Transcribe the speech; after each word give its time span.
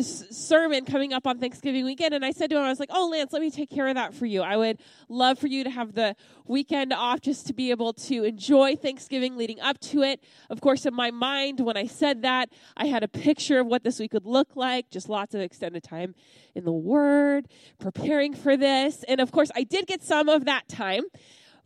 sermon 0.00 0.86
coming 0.86 1.12
up 1.12 1.26
on 1.26 1.38
Thanksgiving 1.38 1.84
weekend, 1.84 2.14
and 2.14 2.24
I 2.24 2.30
said 2.30 2.48
to 2.48 2.56
him, 2.56 2.62
I 2.62 2.70
was 2.70 2.80
like, 2.80 2.88
"Oh, 2.90 3.08
Lance, 3.08 3.30
let 3.30 3.42
me 3.42 3.50
take 3.50 3.68
care 3.68 3.88
of 3.88 3.94
that 3.96 4.14
for 4.14 4.24
you. 4.24 4.40
I 4.40 4.56
would 4.56 4.80
love 5.10 5.38
for 5.38 5.48
you 5.48 5.64
to 5.64 5.70
have 5.70 5.92
the 5.92 6.16
weekend 6.46 6.94
off 6.94 7.20
just 7.20 7.46
to 7.48 7.52
be 7.52 7.70
able 7.70 7.92
to 7.92 8.24
enjoy 8.24 8.74
Thanksgiving 8.74 9.36
leading 9.36 9.60
up 9.60 9.78
to 9.80 10.00
it." 10.02 10.24
Of 10.48 10.62
course, 10.62 10.86
in 10.86 10.94
my 10.94 11.10
mind, 11.10 11.60
when 11.60 11.76
I 11.76 11.86
said 11.86 12.22
that, 12.22 12.48
I 12.74 12.86
had 12.86 13.02
a 13.02 13.08
picture 13.08 13.60
of 13.60 13.66
what 13.66 13.84
this 13.84 14.00
week 14.00 14.14
would 14.14 14.24
look 14.24 14.56
like. 14.56 14.88
Just 14.88 15.10
lots 15.10 15.34
of 15.34 15.42
extended 15.42 15.82
time 15.82 16.14
in 16.54 16.64
the 16.64 16.72
Word, 16.72 17.48
preparing 17.78 18.32
for 18.32 18.56
this, 18.56 19.04
and 19.08 19.20
of 19.20 19.30
course, 19.30 19.50
I 19.54 19.62
did 19.62 19.86
get 19.86 20.02
some 20.02 20.30
of 20.30 20.46
that 20.46 20.68
time. 20.68 21.02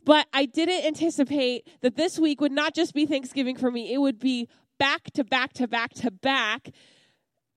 But 0.03 0.27
I 0.33 0.45
didn't 0.45 0.85
anticipate 0.85 1.65
that 1.79 1.95
this 1.95 2.19
week 2.19 2.41
would 2.41 2.51
not 2.51 2.75
just 2.75 2.93
be 2.93 3.05
Thanksgiving 3.05 3.55
for 3.55 3.71
me, 3.71 3.93
it 3.93 3.99
would 3.99 4.19
be 4.19 4.49
back 4.77 5.11
to 5.13 5.23
back 5.23 5.53
to 5.53 5.67
back 5.67 5.93
to 5.93 6.11
back 6.11 6.71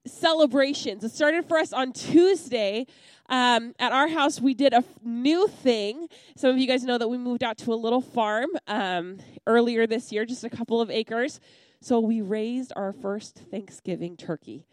celebrations. 0.07 1.05
It 1.05 1.12
started 1.12 1.46
for 1.46 1.59
us 1.59 1.73
on 1.73 1.93
Tuesday. 1.93 2.87
Um, 3.29 3.74
at 3.79 3.93
our 3.93 4.09
house, 4.09 4.41
we 4.41 4.55
did 4.55 4.73
a 4.73 4.79
f- 4.79 4.84
new 5.05 5.47
thing. 5.47 6.09
Some 6.37 6.51
of 6.51 6.59
you 6.59 6.66
guys 6.66 6.84
know 6.84 6.98
that 6.98 7.09
we 7.09 7.16
moved 7.16 7.45
out 7.45 7.59
to 7.59 7.73
a 7.73 7.77
little 7.77 8.01
farm 8.01 8.48
um, 8.66 9.19
earlier 9.47 9.87
this 9.87 10.10
year, 10.10 10.24
just 10.24 10.43
a 10.43 10.51
couple 10.51 10.80
of 10.80 10.91
acres. 10.91 11.38
So 11.80 12.01
we 12.01 12.21
raised 12.23 12.73
our 12.74 12.93
first 12.93 13.37
Thanksgiving 13.51 14.16
turkey. 14.16 14.66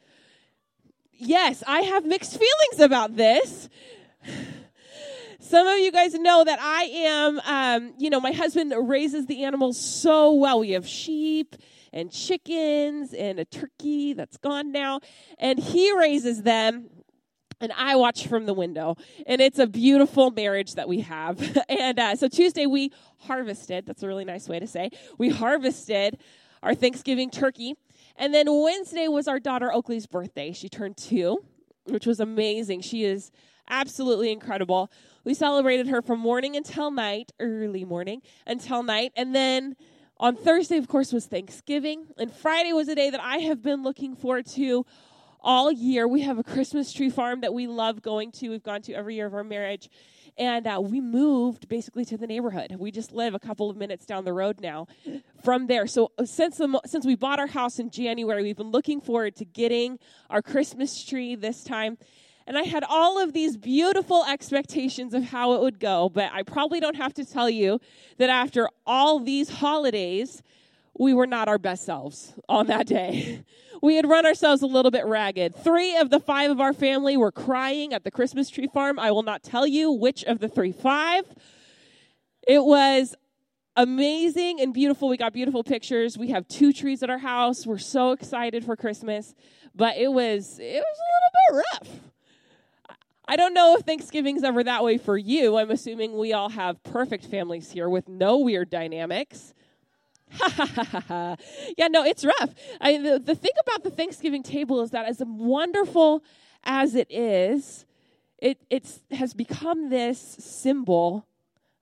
Yes, 1.14 1.64
I 1.68 1.82
have 1.82 2.06
mixed 2.06 2.32
feelings 2.34 2.80
about 2.80 3.16
this. 3.16 3.70
Some 5.40 5.68
of 5.68 5.80
you 5.80 5.92
guys 5.92 6.14
know 6.16 6.44
that 6.44 6.59
I 6.59 6.84
am, 6.84 7.40
um, 7.46 7.94
you 7.98 8.09
know, 8.09 8.20
my 8.20 8.32
husband 8.32 8.73
raises 8.76 9.28
the 9.28 9.44
animals 9.44 9.80
so 9.80 10.34
well. 10.34 10.59
We 10.59 10.72
have 10.72 10.88
sheep 10.88 11.56
and 11.94 12.12
chickens 12.12 13.14
and 13.14 13.40
a 13.40 13.46
turkey 13.46 14.14
that's 14.14 14.38
gone 14.38 14.72
now. 14.72 15.00
And 15.40 15.59
he 15.59 15.95
raises 15.98 16.44
them 16.44 16.90
and 17.59 17.72
I 17.76 17.95
watch 17.95 18.28
from 18.28 18.45
the 18.45 18.54
window. 18.54 18.95
And 19.26 19.41
it's 19.41 19.59
a 19.59 19.68
beautiful 19.68 20.31
marriage 20.31 20.75
that 20.75 20.88
we 20.88 21.02
have. 21.02 21.58
and 21.70 22.00
uh, 22.00 22.16
so 22.16 22.28
Tuesday 22.28 22.66
we 22.66 22.92
harvested. 23.20 23.86
That's 23.86 24.03
a 24.03 24.08
really 24.08 24.25
nice 24.25 24.47
way 24.47 24.59
to 24.59 24.67
say. 24.67 24.92
We 25.17 25.30
harvested 25.30 26.20
our 26.62 26.75
Thanksgiving 26.75 27.30
turkey. 27.30 27.75
And 28.16 28.34
then 28.34 28.47
Wednesday 28.50 29.08
was 29.08 29.28
our 29.28 29.40
daughter 29.40 29.72
Oakley's 29.72 30.08
birthday. 30.08 30.52
She 30.52 30.69
turned 30.69 30.97
two, 30.97 31.44
which 31.86 32.06
was 32.06 32.19
amazing. 32.19 32.81
She 32.81 33.03
is 33.03 33.31
absolutely 33.69 34.31
incredible. 34.31 34.92
We 35.23 35.34
celebrated 35.34 35.88
her 35.88 36.02
from 36.02 36.19
morning 36.19 36.56
until 36.56 36.90
night, 36.90 37.31
early 37.40 37.86
morning 37.86 38.22
until 38.45 38.81
night. 38.81 39.12
And 39.16 39.36
then 39.36 39.75
on 40.20 40.36
Thursday, 40.36 40.78
of 40.78 40.88
course, 40.88 41.14
was 41.14 41.26
Thanksgiving, 41.26 42.08
and 42.18 42.34
Friday 42.34 42.73
was 42.73 42.88
a 42.88 42.96
day 42.96 43.10
that 43.10 43.22
I 43.22 43.38
have 43.38 43.62
been 43.62 43.84
looking 43.84 44.16
forward 44.16 44.48
to 44.56 44.86
all 45.42 45.72
year. 45.72 46.08
We 46.08 46.22
have 46.22 46.40
a 46.40 46.44
Christmas 46.44 46.92
tree 46.92 47.09
farm 47.09 47.42
that 47.42 47.54
we 47.54 47.68
love 47.68 48.02
going 48.02 48.32
to. 48.34 48.50
We've 48.50 48.64
gone 48.64 48.82
to 48.84 48.94
every 48.94 49.16
year 49.16 49.28
of 49.28 49.36
our 49.36 49.44
marriage, 49.44 49.90
and 50.38 50.66
uh, 50.66 50.80
we 50.82 51.02
moved 51.02 51.70
basically 51.70 52.04
to 52.06 52.18
the 52.18 52.26
neighborhood. 52.26 52.76
We 52.80 52.92
just 52.92 53.12
live 53.12 53.36
a 53.36 53.40
couple 53.40 53.70
of 53.70 53.78
minutes 53.78 54.06
down 54.06 54.26
the 54.26 54.34
road 54.34 54.59
now 54.59 54.88
from 55.44 55.68
there. 55.68 55.86
So 55.86 56.12
uh, 56.18 56.26
since 56.26 56.58
the, 56.58 56.81
since 56.86 57.06
we 57.06 57.16
bought 57.16 57.40
our 57.40 57.48
house 57.48 57.78
in 57.78 57.92
January, 57.92 58.44
we've 58.44 58.58
been 58.58 58.72
looking 58.72 59.02
forward 59.02 59.36
to 59.36 59.46
getting 59.46 60.00
our 60.30 60.42
Christmas 60.42 61.04
tree 61.04 61.36
this 61.36 61.64
time. 61.64 61.98
And 62.48 62.58
I 62.58 62.64
had 62.64 62.86
all 62.88 63.22
of 63.22 63.34
these 63.34 63.58
beautiful 63.58 64.23
expectations 64.26 65.14
of 65.14 65.26
how 65.26 65.53
it 65.53 65.62
would 65.62 65.80
go, 65.81 66.08
but 66.08 66.31
I 66.34 66.44
probably 66.44 66.80
don't 66.80 66.95
have 66.95 67.14
to 67.16 67.26
tell 67.26 67.50
you 67.50 67.81
that 68.20 68.30
after 68.30 68.70
all 68.86 69.20
these 69.20 69.50
holidays, 69.50 70.42
we 70.98 71.14
were 71.14 71.28
not 71.28 71.50
our 71.50 71.58
best 71.58 71.86
selves 71.86 72.34
on 72.50 72.68
that 72.68 72.88
day. 72.88 73.44
We 73.80 73.95
had 73.95 74.09
run 74.09 74.25
ourselves 74.25 74.64
a 74.64 74.66
little 74.66 74.90
bit 74.90 75.06
ragged. 75.06 75.56
Three 75.56 75.95
of 75.98 76.09
the 76.09 76.20
five 76.20 76.50
of 76.50 76.59
our 76.59 76.73
family 76.73 77.16
were 77.16 77.31
crying 77.31 77.94
at 77.94 78.03
the 78.03 78.09
Christmas 78.09 78.50
tree 78.50 78.66
farm. 78.66 78.98
I 78.98 79.12
will 79.12 79.22
not 79.22 79.44
tell 79.44 79.68
you 79.68 79.92
which 79.92 80.23
of 80.23 80.40
the 80.40 80.50
three 80.50 80.72
five. 80.72 81.25
It 82.48 82.66
was 82.66 83.14
amazing 83.75 84.59
and 84.62 84.74
beautiful. 84.74 85.09
We 85.09 85.18
got 85.18 85.31
beautiful 85.31 85.64
pictures. 85.64 86.18
We 86.18 86.29
have 86.29 86.47
two 86.47 86.74
trees 86.74 87.03
at 87.03 87.12
our 87.12 87.19
house. 87.19 87.68
We're 87.68 87.78
so 87.78 88.14
excited 88.14 88.66
for 88.66 88.75
Christmas, 88.75 89.35
but 89.75 89.96
it 89.96 90.12
was 90.12 90.58
it 90.59 90.84
was 90.84 90.97
a 90.97 91.53
little 91.53 91.62
bit 91.62 91.66
rough. 91.72 92.00
I 93.28 93.36
don't 93.36 93.54
know 93.54 93.76
if 93.76 93.86
Thanksgiving's 93.86 94.44
ever 94.44 94.64
that 94.64 94.84
way 94.84 94.98
for 94.98 95.18
you. 95.18 95.58
I'm 95.58 95.70
assuming 95.70 96.18
we 96.18 96.32
all 96.32 96.50
have 96.50 96.82
perfect 96.84 97.26
families 97.26 97.72
here 97.72 97.90
with 97.90 98.08
no 98.08 98.38
weird 98.38 98.70
dynamics. 98.70 99.54
yeah, 100.58 101.88
no, 101.90 102.06
it's 102.06 102.24
rough. 102.24 102.54
I, 102.80 102.98
the, 102.98 103.20
the 103.20 103.36
thing 103.36 103.52
about 103.62 103.84
the 103.84 103.90
Thanksgiving 103.90 104.44
table 104.44 104.82
is 104.82 104.92
that 104.92 105.06
as 105.06 105.22
wonderful 105.26 106.24
as 106.64 106.96
it 106.96 107.12
is, 107.12 107.86
it 108.38 108.62
it's, 108.70 109.02
has 109.12 109.34
become 109.34 109.90
this 109.90 110.20
symbol 110.20 111.26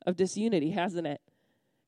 of 0.05 0.15
disunity, 0.15 0.71
hasn't 0.71 1.05
it? 1.05 1.21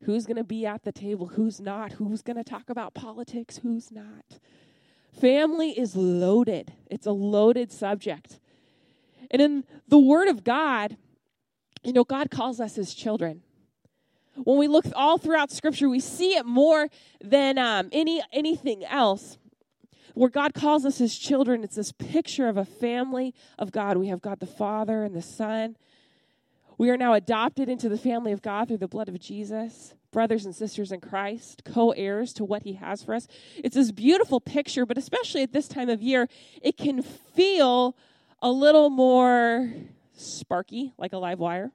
Who's 0.03 0.25
going 0.25 0.37
to 0.37 0.43
be 0.43 0.65
at 0.65 0.83
the 0.83 0.91
table? 0.91 1.27
Who's 1.27 1.59
not? 1.59 1.93
Who's 1.93 2.21
going 2.21 2.37
to 2.37 2.43
talk 2.43 2.69
about 2.69 2.93
politics? 2.93 3.57
Who's 3.57 3.91
not? 3.91 4.39
Family 5.19 5.71
is 5.71 5.95
loaded. 5.95 6.73
It's 6.85 7.07
a 7.07 7.11
loaded 7.11 7.71
subject. 7.71 8.39
And 9.31 9.41
in 9.41 9.63
the 9.87 9.99
Word 9.99 10.27
of 10.27 10.43
God, 10.43 10.97
you 11.83 11.93
know, 11.93 12.03
God 12.03 12.31
calls 12.31 12.59
us 12.59 12.75
His 12.75 12.93
children. 12.93 13.41
When 14.35 14.57
we 14.57 14.67
look 14.67 14.85
all 14.95 15.17
throughout 15.17 15.51
Scripture, 15.51 15.89
we 15.89 15.99
see 15.99 16.35
it 16.35 16.45
more 16.45 16.87
than 17.23 17.57
um, 17.57 17.89
any 17.91 18.21
anything 18.31 18.85
else. 18.85 19.37
Where 20.13 20.29
God 20.29 20.53
calls 20.53 20.85
us 20.85 20.97
His 20.97 21.17
children, 21.17 21.63
it's 21.63 21.75
this 21.75 21.91
picture 21.91 22.47
of 22.47 22.57
a 22.57 22.65
family 22.65 23.33
of 23.59 23.71
God. 23.71 23.97
We 23.97 24.07
have 24.07 24.21
God 24.21 24.39
the 24.39 24.47
Father 24.47 25.03
and 25.03 25.15
the 25.15 25.21
Son. 25.21 25.77
We 26.77 26.89
are 26.89 26.97
now 26.97 27.13
adopted 27.13 27.69
into 27.69 27.89
the 27.89 27.97
family 27.97 28.31
of 28.31 28.41
God 28.41 28.67
through 28.67 28.77
the 28.77 28.87
blood 28.87 29.09
of 29.09 29.19
Jesus 29.19 29.95
brothers 30.11 30.45
and 30.45 30.55
sisters 30.55 30.91
in 30.91 30.99
Christ, 30.99 31.63
co 31.63 31.91
heirs 31.91 32.33
to 32.33 32.43
what 32.43 32.63
He 32.63 32.73
has 32.73 33.03
for 33.03 33.13
us. 33.13 33.27
It's 33.55 33.75
this 33.75 33.91
beautiful 33.91 34.39
picture, 34.39 34.85
but 34.85 34.97
especially 34.97 35.43
at 35.43 35.53
this 35.53 35.67
time 35.67 35.89
of 35.89 36.01
year, 36.01 36.27
it 36.61 36.77
can 36.77 37.01
feel 37.01 37.95
a 38.41 38.51
little 38.51 38.89
more 38.89 39.71
sparky, 40.13 40.93
like 40.97 41.13
a 41.13 41.17
live 41.17 41.39
wire. 41.39 41.71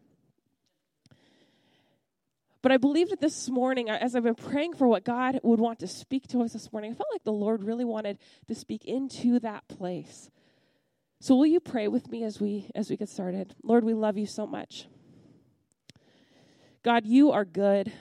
But 2.62 2.70
I 2.70 2.76
believed 2.76 3.10
that 3.10 3.20
this 3.20 3.48
morning, 3.48 3.90
as 3.90 4.14
I've 4.14 4.22
been 4.22 4.36
praying 4.36 4.74
for 4.74 4.86
what 4.86 5.04
God 5.04 5.40
would 5.42 5.58
want 5.58 5.80
to 5.80 5.88
speak 5.88 6.28
to 6.28 6.42
us 6.42 6.52
this 6.52 6.72
morning, 6.72 6.92
I 6.92 6.94
felt 6.94 7.08
like 7.12 7.24
the 7.24 7.32
Lord 7.32 7.64
really 7.64 7.84
wanted 7.84 8.18
to 8.46 8.54
speak 8.54 8.84
into 8.84 9.40
that 9.40 9.66
place. 9.66 10.30
So 11.18 11.34
will 11.34 11.46
you 11.46 11.58
pray 11.58 11.88
with 11.88 12.08
me 12.08 12.22
as 12.22 12.40
we 12.40 12.70
as 12.74 12.88
we 12.88 12.96
get 12.96 13.08
started? 13.08 13.54
Lord, 13.62 13.84
we 13.84 13.94
love 13.94 14.16
you 14.16 14.26
so 14.26 14.46
much. 14.46 14.86
God, 16.84 17.06
you 17.06 17.32
are 17.32 17.44
good. 17.44 17.92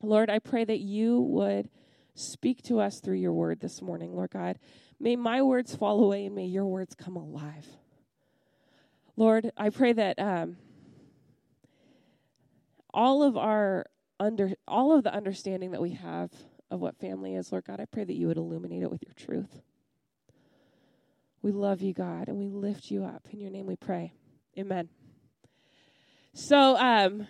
Lord, 0.00 0.30
I 0.30 0.40
pray 0.40 0.64
that 0.64 0.80
you 0.80 1.20
would 1.20 1.70
speak 2.14 2.62
to 2.62 2.80
us 2.80 3.00
through 3.00 3.16
your 3.16 3.32
word 3.32 3.60
this 3.60 3.80
morning, 3.80 4.14
Lord 4.14 4.30
God. 4.30 4.58
May 5.02 5.16
my 5.16 5.42
words 5.42 5.74
fall 5.74 6.04
away 6.04 6.26
and 6.26 6.34
may 6.36 6.44
your 6.44 6.64
words 6.64 6.94
come 6.94 7.16
alive. 7.16 7.66
Lord, 9.16 9.50
I 9.56 9.70
pray 9.70 9.92
that 9.94 10.16
um, 10.20 10.56
all 12.94 13.24
of 13.24 13.36
our 13.36 13.86
under 14.20 14.52
all 14.68 14.96
of 14.96 15.02
the 15.02 15.12
understanding 15.12 15.72
that 15.72 15.82
we 15.82 15.90
have 15.90 16.30
of 16.70 16.78
what 16.78 17.00
family 17.00 17.34
is, 17.34 17.50
Lord 17.50 17.64
God, 17.64 17.80
I 17.80 17.84
pray 17.86 18.04
that 18.04 18.14
you 18.14 18.28
would 18.28 18.36
illuminate 18.36 18.84
it 18.84 18.92
with 18.92 19.02
your 19.02 19.14
truth. 19.14 19.60
We 21.42 21.50
love 21.50 21.82
you, 21.82 21.92
God, 21.92 22.28
and 22.28 22.38
we 22.38 22.48
lift 22.48 22.88
you 22.88 23.02
up. 23.02 23.26
In 23.32 23.40
your 23.40 23.50
name 23.50 23.66
we 23.66 23.74
pray. 23.74 24.12
Amen. 24.56 24.88
So, 26.32 26.76
um, 26.76 27.26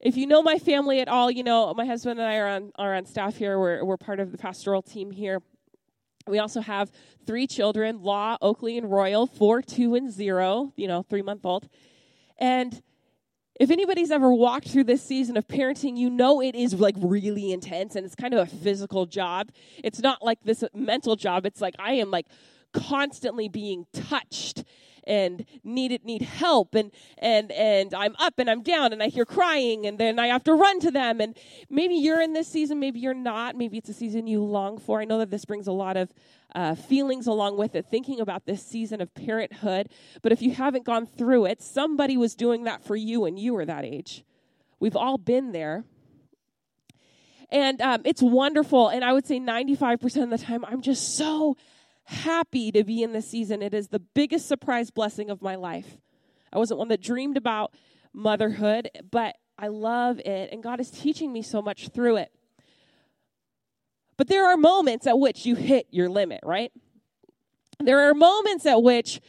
if 0.00 0.16
you 0.16 0.26
know 0.26 0.42
my 0.42 0.58
family 0.58 0.98
at 0.98 1.06
all, 1.06 1.30
you 1.30 1.44
know 1.44 1.72
my 1.74 1.86
husband 1.86 2.18
and 2.18 2.28
I 2.28 2.38
are 2.38 2.48
on 2.48 2.72
are 2.76 2.96
on 2.96 3.06
staff 3.06 3.36
here. 3.36 3.56
We're 3.56 3.84
we're 3.84 3.96
part 3.96 4.18
of 4.18 4.32
the 4.32 4.38
pastoral 4.38 4.82
team 4.82 5.12
here. 5.12 5.40
We 6.28 6.38
also 6.38 6.60
have 6.60 6.90
three 7.26 7.46
children 7.46 8.02
Law, 8.02 8.36
Oakley, 8.40 8.78
and 8.78 8.90
Royal, 8.90 9.26
four, 9.26 9.62
two, 9.62 9.94
and 9.94 10.12
zero, 10.12 10.72
you 10.76 10.88
know, 10.88 11.02
three 11.02 11.22
month 11.22 11.44
old. 11.44 11.68
And 12.38 12.80
if 13.58 13.70
anybody's 13.70 14.10
ever 14.10 14.32
walked 14.32 14.68
through 14.68 14.84
this 14.84 15.02
season 15.02 15.36
of 15.36 15.48
parenting, 15.48 15.96
you 15.96 16.10
know 16.10 16.40
it 16.40 16.54
is 16.54 16.74
like 16.74 16.94
really 16.98 17.52
intense 17.52 17.96
and 17.96 18.06
it's 18.06 18.14
kind 18.14 18.32
of 18.32 18.46
a 18.46 18.50
physical 18.50 19.06
job. 19.06 19.50
It's 19.82 20.00
not 20.00 20.24
like 20.24 20.38
this 20.44 20.62
mental 20.72 21.16
job. 21.16 21.44
It's 21.44 21.60
like 21.60 21.74
I 21.78 21.94
am 21.94 22.10
like 22.10 22.26
constantly 22.72 23.48
being 23.48 23.86
touched 23.92 24.64
and 25.08 25.44
needed 25.64 26.04
need 26.04 26.22
help 26.22 26.74
and 26.74 26.92
and 27.16 27.50
and 27.50 27.94
I'm 27.94 28.14
up 28.18 28.38
and 28.38 28.48
I'm 28.48 28.62
down 28.62 28.92
and 28.92 29.02
I 29.02 29.08
hear 29.08 29.24
crying 29.24 29.86
and 29.86 29.98
then 29.98 30.18
I 30.18 30.28
have 30.28 30.44
to 30.44 30.54
run 30.54 30.78
to 30.80 30.90
them 30.90 31.20
and 31.20 31.36
maybe 31.68 31.94
you're 31.94 32.20
in 32.20 32.34
this 32.34 32.46
season 32.46 32.78
maybe 32.78 33.00
you're 33.00 33.14
not. 33.14 33.56
Maybe 33.56 33.78
it's 33.78 33.88
a 33.88 33.94
season 33.94 34.26
you 34.26 34.42
long 34.42 34.78
for. 34.78 35.00
I 35.00 35.04
know 35.04 35.18
that 35.18 35.30
this 35.30 35.44
brings 35.44 35.66
a 35.66 35.72
lot 35.72 35.96
of 35.96 36.12
uh, 36.54 36.74
feelings 36.74 37.26
along 37.26 37.58
with 37.58 37.74
it 37.74 37.86
thinking 37.86 38.20
about 38.20 38.46
this 38.46 38.64
season 38.64 39.00
of 39.00 39.12
parenthood. 39.14 39.88
But 40.22 40.32
if 40.32 40.42
you 40.42 40.52
haven't 40.52 40.84
gone 40.84 41.06
through 41.06 41.46
it 41.46 41.62
somebody 41.62 42.16
was 42.16 42.34
doing 42.34 42.64
that 42.64 42.84
for 42.84 42.94
you 42.94 43.20
when 43.20 43.36
you 43.36 43.54
were 43.54 43.64
that 43.64 43.84
age. 43.84 44.24
We've 44.78 44.96
all 44.96 45.18
been 45.18 45.52
there. 45.52 45.84
And 47.50 47.80
um, 47.80 48.02
it's 48.04 48.22
wonderful 48.22 48.88
and 48.88 49.02
I 49.02 49.12
would 49.14 49.26
say 49.26 49.40
95% 49.40 50.22
of 50.22 50.30
the 50.30 50.38
time 50.38 50.64
I'm 50.66 50.82
just 50.82 51.16
so 51.16 51.56
happy 52.08 52.72
to 52.72 52.84
be 52.84 53.02
in 53.02 53.12
this 53.12 53.28
season. 53.28 53.60
It 53.60 53.74
is 53.74 53.88
the 53.88 53.98
biggest 53.98 54.48
surprise 54.48 54.90
blessing 54.90 55.28
of 55.28 55.42
my 55.42 55.56
life. 55.56 55.98
I 56.50 56.56
wasn't 56.58 56.78
one 56.78 56.88
that 56.88 57.02
dreamed 57.02 57.36
about 57.36 57.74
motherhood, 58.14 58.88
but 59.10 59.36
I 59.58 59.68
love 59.68 60.18
it, 60.20 60.48
and 60.50 60.62
God 60.62 60.80
is 60.80 60.90
teaching 60.90 61.32
me 61.32 61.42
so 61.42 61.60
much 61.60 61.88
through 61.88 62.16
it. 62.16 62.32
But 64.16 64.28
there 64.28 64.46
are 64.46 64.56
moments 64.56 65.06
at 65.06 65.18
which 65.18 65.44
you 65.44 65.54
hit 65.54 65.86
your 65.90 66.08
limit, 66.08 66.40
right? 66.42 66.72
There 67.78 68.08
are 68.08 68.14
moments 68.14 68.64
at 68.64 68.82
which 68.82 69.20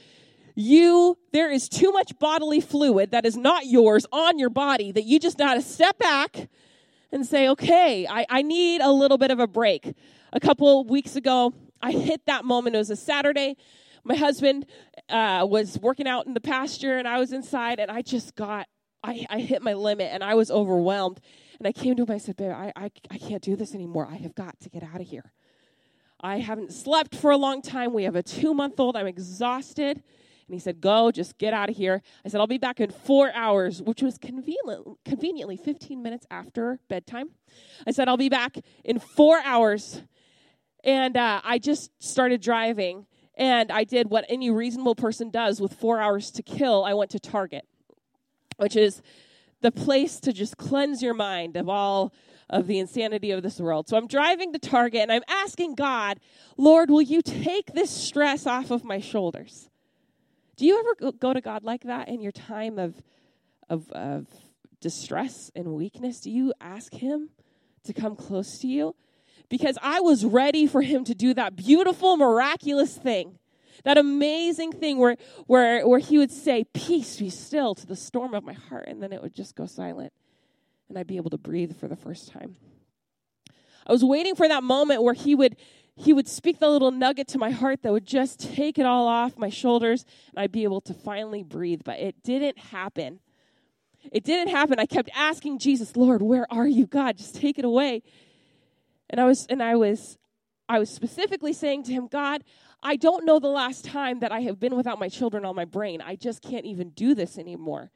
you 0.56 1.18
there 1.32 1.52
is 1.52 1.70
too 1.70 1.92
much 1.92 2.18
bodily 2.18 2.62
fluid 2.62 3.12
that 3.12 3.26
is 3.26 3.38
not 3.38 3.66
yours 3.66 4.06
on 4.12 4.40
your 4.40 4.50
body 4.50 4.92
that 4.92 5.04
you 5.04 5.20
just 5.20 5.38
got 5.38 5.56
to 5.56 5.62
step 5.62 5.98
back 5.98 6.50
and 7.12 7.26
say, 7.26 7.50
okay, 7.50 8.08
I, 8.08 8.26
I 8.30 8.42
need 8.42 8.82
a 8.82 8.92
little 8.92 9.18
bit 9.18 9.32
of 9.32 9.40
a 9.40 9.48
break. 9.48 9.94
A 10.32 10.40
couple 10.40 10.86
weeks 10.86 11.16
ago, 11.16 11.54
I 11.82 11.92
hit 11.92 12.26
that 12.26 12.46
moment. 12.46 12.76
It 12.76 12.80
was 12.80 12.90
a 12.90 12.96
Saturday. 12.96 13.58
My 14.04 14.16
husband 14.16 14.66
uh, 15.10 15.46
was 15.50 15.78
working 15.80 16.08
out 16.08 16.26
in 16.28 16.34
the 16.34 16.42
pasture, 16.42 16.98
and 16.98 17.08
I 17.08 17.20
was 17.20 17.32
inside, 17.34 17.80
and 17.80 17.92
I 17.92 18.02
just 18.02 18.36
got, 18.36 18.68
I, 19.04 19.26
I 19.30 19.40
hit 19.40 19.62
my 19.62 19.74
limit, 19.74 20.10
and 20.12 20.24
I 20.24 20.36
was 20.36 20.50
overwhelmed. 20.52 21.20
And 21.60 21.68
I 21.68 21.72
came 21.72 21.96
to 21.98 22.04
him, 22.04 22.12
I 22.12 22.18
said, 22.18 22.38
babe, 22.38 22.52
I, 22.52 22.72
I, 22.76 22.92
I 23.12 23.18
can't 23.18 23.42
do 23.42 23.56
this 23.56 23.76
anymore. 23.76 24.08
I 24.10 24.16
have 24.16 24.36
got 24.36 24.60
to 24.62 24.70
get 24.70 24.84
out 24.84 25.02
of 25.02 25.08
here. 25.08 25.34
I 26.22 26.38
haven't 26.40 26.74
slept 26.74 27.16
for 27.16 27.32
a 27.32 27.38
long 27.38 27.62
time. 27.62 27.94
We 27.94 28.04
have 28.04 28.16
a 28.16 28.24
two 28.24 28.54
month 28.54 28.80
old. 28.80 28.96
I'm 28.96 29.08
exhausted. 29.08 29.98
And 30.50 30.56
he 30.56 30.60
said, 30.60 30.82
Go, 30.82 31.12
just 31.12 31.38
get 31.38 31.54
out 31.54 31.70
of 31.70 31.78
here. 31.78 32.02
I 32.26 32.30
said, 32.30 32.42
I'll 32.42 32.48
be 32.48 32.58
back 32.58 32.80
in 32.80 32.90
four 32.90 33.32
hours, 33.34 33.82
which 33.82 34.02
was 34.02 34.18
convenient, 34.18 34.98
conveniently 35.06 35.58
15 35.58 36.02
minutes 36.02 36.26
after 36.32 36.80
bedtime. 36.90 37.30
I 37.86 37.92
said, 37.92 38.10
I'll 38.10 38.18
be 38.18 38.30
back 38.30 38.58
in 38.84 39.00
four 39.00 39.40
hours. 39.46 40.02
And 40.84 41.18
uh, 41.18 41.42
I 41.44 41.60
just 41.60 41.92
started 42.02 42.42
driving. 42.42 43.06
And 43.36 43.72
I 43.72 43.86
did 43.86 44.10
what 44.10 44.26
any 44.28 44.50
reasonable 44.50 44.96
person 44.96 45.30
does 45.30 45.62
with 45.62 45.74
four 45.74 46.00
hours 46.00 46.30
to 46.32 46.44
kill. 46.44 46.84
I 46.84 46.94
went 46.94 47.12
to 47.12 47.20
Target, 47.20 47.66
which 48.58 48.76
is 48.76 49.02
the 49.62 49.72
place 49.72 50.20
to 50.22 50.34
just 50.34 50.58
cleanse 50.58 51.02
your 51.02 51.14
mind 51.14 51.56
of 51.56 51.70
all 51.70 52.14
of 52.50 52.68
the 52.68 52.80
insanity 52.80 53.32
of 53.32 53.44
this 53.44 53.60
world. 53.60 53.88
So 53.88 53.96
I'm 53.96 54.08
driving 54.08 54.54
to 54.54 54.60
Target 54.60 55.02
and 55.02 55.12
I'm 55.12 55.24
asking 55.28 55.76
God, 55.76 56.20
Lord, 56.58 56.90
will 56.90 57.02
you 57.02 57.22
take 57.22 57.74
this 57.74 57.92
stress 57.92 58.46
off 58.46 58.72
of 58.72 58.84
my 58.84 59.00
shoulders? 59.00 59.70
Do 60.58 60.66
you 60.66 60.80
ever 60.80 61.12
go 61.12 61.32
to 61.32 61.42
God 61.42 61.64
like 61.64 61.84
that 61.84 62.10
in 62.10 62.22
your 62.22 62.32
time 62.32 62.80
of, 62.80 62.96
of, 63.70 63.90
of 63.92 64.28
distress 64.82 65.52
and 65.56 65.70
weakness? 65.74 66.22
Do 66.22 66.32
you 66.32 66.54
ask 66.60 66.94
Him 66.94 67.30
to 67.84 67.94
come 67.94 68.16
close 68.16 68.60
to 68.60 68.68
you? 68.68 68.96
Because 69.50 69.78
I 69.82 70.00
was 70.00 70.24
ready 70.24 70.68
for 70.68 70.82
Him 70.82 71.04
to 71.06 71.16
do 71.16 71.34
that 71.34 71.56
beautiful, 71.56 72.18
miraculous 72.18 72.96
thing 72.96 73.40
that 73.84 73.98
amazing 73.98 74.72
thing 74.72 74.98
where, 74.98 75.18
where, 75.48 75.88
where 75.88 76.00
he 76.00 76.18
would 76.18 76.32
say, 76.32 76.66
Peace, 76.74 77.18
be 77.18 77.30
still 77.30 77.76
to 77.76 77.86
the 77.86 77.96
storm 77.96 78.34
of 78.34 78.44
my 78.44 78.54
heart, 78.54 78.86
and 78.88 79.02
then 79.02 79.14
it 79.14 79.22
would 79.22 79.34
just 79.34 79.56
go 79.56 79.66
silent, 79.66 80.14
and 80.88 80.98
I'd 80.98 81.08
be 81.08 81.18
able 81.18 81.30
to 81.32 81.38
breathe 81.38 81.78
for 81.78 81.88
the 81.88 81.96
first 81.96 82.32
time. 82.32 82.56
I 83.88 83.92
was 83.92 84.04
waiting 84.04 84.36
for 84.36 84.48
that 84.48 84.64
moment 84.64 85.04
where 85.04 85.14
he 85.14 85.36
would 85.36 85.56
he 85.96 86.14
would 86.14 86.30
speak 86.30 86.60
the 86.60 86.70
little 86.70 86.92
nugget 86.92 87.28
to 87.30 87.38
my 87.38 87.50
heart 87.50 87.82
that 87.82 87.92
would 87.92 88.06
just 88.06 88.40
take 88.40 88.80
it 88.80 88.86
all 88.86 89.06
off 89.06 89.38
my 89.38 89.50
shoulders 89.50 90.06
and 90.30 90.40
I'd 90.42 90.52
be 90.52 90.64
able 90.64 90.80
to 90.82 90.94
finally 90.94 91.44
breathe, 91.44 91.82
but 91.84 92.00
it 92.00 92.24
didn't 92.24 92.58
happen. 92.58 93.20
It 94.10 94.24
didn't 94.24 94.48
happen. 94.48 94.80
I 94.80 94.86
kept 94.86 95.10
asking 95.14 95.60
Jesus, 95.60 95.98
"Lord, 95.98 96.22
where 96.22 96.48
are 96.50 96.68
you? 96.68 96.86
God, 96.86 97.18
just 97.18 97.36
take 97.36 97.60
it 97.60 97.66
away." 97.66 98.04
And 99.10 99.20
I 99.20 99.26
was 99.26 99.46
and 99.48 99.62
I 99.62 99.76
was 99.76 100.18
I 100.68 100.80
was 100.80 100.90
specifically 100.90 101.54
saying 101.54 101.84
to 101.84 101.94
him, 101.94 102.08
"God, 102.08 102.44
I 102.82 102.96
don't 102.96 103.26
know 103.26 103.40
the 103.40 103.48
last 103.48 103.86
time 103.86 104.20
that 104.20 104.32
I 104.32 104.42
have 104.42 104.60
been 104.60 104.76
without 104.76 105.00
my 105.00 105.10
children 105.10 105.46
on 105.46 105.56
my 105.56 105.66
brain. 105.66 106.02
I 106.02 106.16
just 106.16 106.42
can't 106.42 106.66
even 106.66 106.90
do 106.92 107.14
this 107.14 107.38
anymore. 107.38 107.92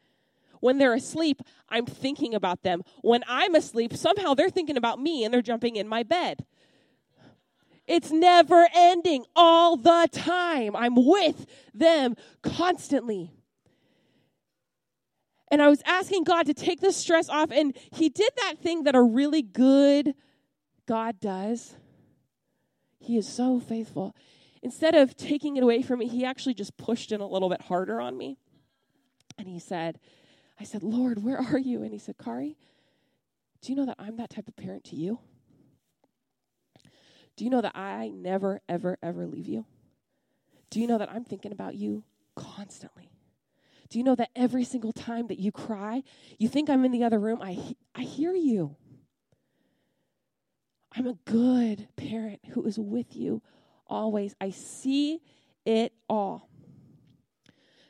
When 0.60 0.78
they're 0.78 0.94
asleep, 0.94 1.42
I'm 1.70 1.86
thinking 1.86 2.34
about 2.34 2.64
them. 2.64 2.84
When 3.02 3.24
I'm 3.28 3.54
asleep, 3.54 3.94
somehow 3.96 4.34
they're 4.34 4.50
thinking 4.50 4.78
about 4.78 5.00
me 5.00 5.24
and 5.24 5.34
they're 5.34 5.42
jumping 5.42 5.76
in 5.76 5.88
my 5.88 6.04
bed. 6.04 6.46
It's 7.86 8.12
never 8.12 8.68
ending 8.74 9.26
all 9.36 9.76
the 9.76 10.08
time. 10.12 10.76
I'm 10.76 10.96
with 10.96 11.46
them 11.74 12.16
constantly. 12.42 13.32
And 15.52 15.62
I 15.62 15.68
was 15.68 15.82
asking 15.86 16.24
God 16.24 16.46
to 16.46 16.54
take 16.54 16.80
the 16.80 16.92
stress 16.92 17.30
off, 17.30 17.52
and 17.52 17.78
He 17.92 18.10
did 18.10 18.32
that 18.38 18.58
thing 18.58 18.84
that 18.84 18.96
a 18.96 19.02
really 19.02 19.42
good 19.42 20.16
God 20.86 21.20
does. 21.20 21.76
He 23.00 23.18
is 23.18 23.28
so 23.28 23.60
faithful 23.60 24.16
instead 24.64 24.96
of 24.96 25.16
taking 25.16 25.58
it 25.58 25.64
away 25.64 25.82
from 25.82 26.00
me, 26.00 26.08
he 26.08 26.26
actually 26.26 26.54
just 26.54 26.78
pushed 26.78 27.12
in 27.12 27.22
a 27.22 27.28
little 27.28 27.50
bit 27.50 27.62
harder 27.64 28.02
on 28.02 28.18
me. 28.18 28.38
And 29.38 29.48
he 29.48 29.60
said, 29.60 30.00
I 30.60 30.64
said, 30.64 30.82
Lord, 30.82 31.24
where 31.24 31.38
are 31.38 31.60
you? 31.60 31.84
And 31.84 31.92
he 31.92 32.00
said, 32.00 32.16
Kari, 32.18 32.58
do 33.62 33.72
you 33.72 33.76
know 33.76 33.86
that 33.86 33.98
I'm 34.00 34.16
that 34.18 34.30
type 34.30 34.48
of 34.48 34.56
parent 34.56 34.86
to 34.86 34.96
you? 34.96 35.20
Do 37.36 37.44
you 37.44 37.50
know 37.50 37.62
that 37.62 37.76
I 37.76 38.10
never, 38.10 38.62
ever, 38.70 38.98
ever 39.04 39.28
leave 39.28 39.48
you? 39.48 39.66
Do 40.70 40.80
you 40.80 40.88
know 40.88 40.98
that 40.98 41.12
I'm 41.12 41.26
thinking 41.26 41.52
about 41.52 41.76
you 41.76 42.04
constantly? 42.36 43.12
Do 43.90 43.98
you 43.98 44.04
know 44.04 44.16
that 44.16 44.30
every 44.36 44.64
single 44.64 44.94
time 44.94 45.28
that 45.28 45.40
you 45.40 45.52
cry, 45.52 46.04
you 46.38 46.48
think 46.48 46.70
I'm 46.70 46.86
in 46.86 46.92
the 46.92 47.04
other 47.04 47.20
room? 47.20 47.42
I, 47.42 47.76
I 47.94 48.04
hear 48.04 48.34
you. 48.34 48.76
I'm 50.96 51.08
a 51.08 51.14
good 51.26 51.88
parent 51.96 52.40
who 52.52 52.66
is 52.66 52.78
with 52.78 53.16
you 53.16 53.42
always. 53.88 54.36
I 54.40 54.52
see 54.52 55.22
it 55.66 55.92
all. 56.08 56.50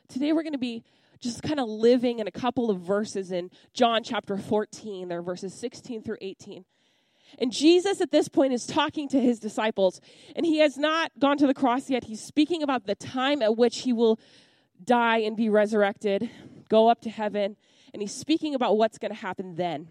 Today 0.08 0.32
we're 0.32 0.42
going 0.42 0.52
to 0.52 0.58
be 0.58 0.84
just 1.20 1.42
kind 1.42 1.60
of 1.60 1.68
living 1.68 2.18
in 2.18 2.26
a 2.26 2.30
couple 2.30 2.70
of 2.70 2.80
verses 2.80 3.30
in 3.30 3.50
John 3.74 4.02
chapter 4.02 4.38
14. 4.38 5.08
There 5.08 5.18
are 5.18 5.22
verses 5.22 5.52
16 5.54 6.02
through 6.02 6.16
18. 6.20 6.64
And 7.38 7.52
Jesus 7.52 8.00
at 8.00 8.10
this 8.10 8.28
point 8.28 8.54
is 8.54 8.64
talking 8.64 9.08
to 9.08 9.20
his 9.20 9.38
disciples, 9.38 10.00
and 10.34 10.46
he 10.46 10.58
has 10.58 10.78
not 10.78 11.10
gone 11.18 11.36
to 11.38 11.46
the 11.46 11.54
cross 11.54 11.90
yet. 11.90 12.04
He's 12.04 12.22
speaking 12.22 12.62
about 12.62 12.86
the 12.86 12.94
time 12.94 13.42
at 13.42 13.56
which 13.56 13.80
he 13.80 13.92
will 13.92 14.18
die 14.82 15.18
and 15.18 15.36
be 15.36 15.50
resurrected, 15.50 16.30
go 16.68 16.88
up 16.88 17.00
to 17.02 17.10
heaven, 17.10 17.56
and 17.92 18.00
he's 18.00 18.14
speaking 18.14 18.54
about 18.54 18.78
what's 18.78 18.98
going 18.98 19.12
to 19.12 19.18
happen 19.18 19.56
then 19.56 19.88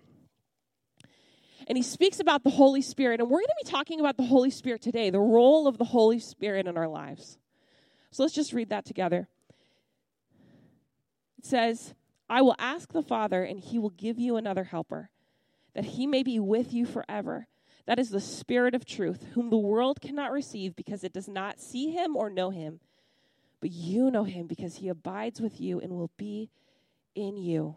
and 1.68 1.78
he 1.78 1.84
speaks 1.84 2.20
about 2.20 2.44
the 2.44 2.50
Holy 2.50 2.82
Spirit. 2.82 3.20
And 3.20 3.30
we're 3.30 3.40
going 3.40 3.48
to 3.48 3.66
be 3.66 3.72
talking 3.72 4.00
about 4.00 4.18
the 4.18 4.24
Holy 4.24 4.50
Spirit 4.50 4.82
today, 4.82 5.10
the 5.10 5.20
role 5.20 5.68
of 5.68 5.78
the 5.78 5.86
Holy 5.86 6.20
Spirit 6.20 6.68
in 6.68 6.78
our 6.78 6.88
lives. 6.88 7.38
So 8.12 8.24
let's 8.24 8.36
just 8.36 8.54
read 8.54 8.70
that 8.70 8.86
together. 8.86 9.28
It 11.38 11.46
says, 11.46 11.94
I 12.30 12.42
will 12.42 12.56
ask 12.58 12.94
the 12.94 13.02
Father, 13.02 13.44
and 13.44 13.60
he 13.60 13.78
will 13.78 13.90
give 13.90 14.20
you 14.20 14.38
another 14.38 14.64
helper, 14.64 15.10
that 15.74 15.86
he 15.86 16.08
may 16.08 16.24
be 16.24 16.40
with 16.40 16.74
you 16.74 16.86
forever. 16.86 17.48
That 17.86 18.00
is 18.00 18.10
the 18.10 18.22
Spirit 18.22 18.76
of 18.76 18.86
truth, 18.86 19.26
whom 19.34 19.50
the 19.50 19.58
world 19.58 20.00
cannot 20.00 20.32
receive 20.32 20.76
because 20.76 21.04
it 21.04 21.12
does 21.12 21.28
not 21.28 21.60
see 21.60 21.92
him 21.92 22.16
or 22.16 22.30
know 22.30 22.50
him. 22.50 22.80
But 23.60 23.72
you 23.72 24.10
know 24.10 24.24
him 24.24 24.48
because 24.48 24.78
he 24.78 24.90
abides 24.90 25.42
with 25.42 25.60
you 25.60 25.80
and 25.80 25.94
will 25.94 26.12
be 26.18 26.50
in 27.16 27.38
you. 27.38 27.76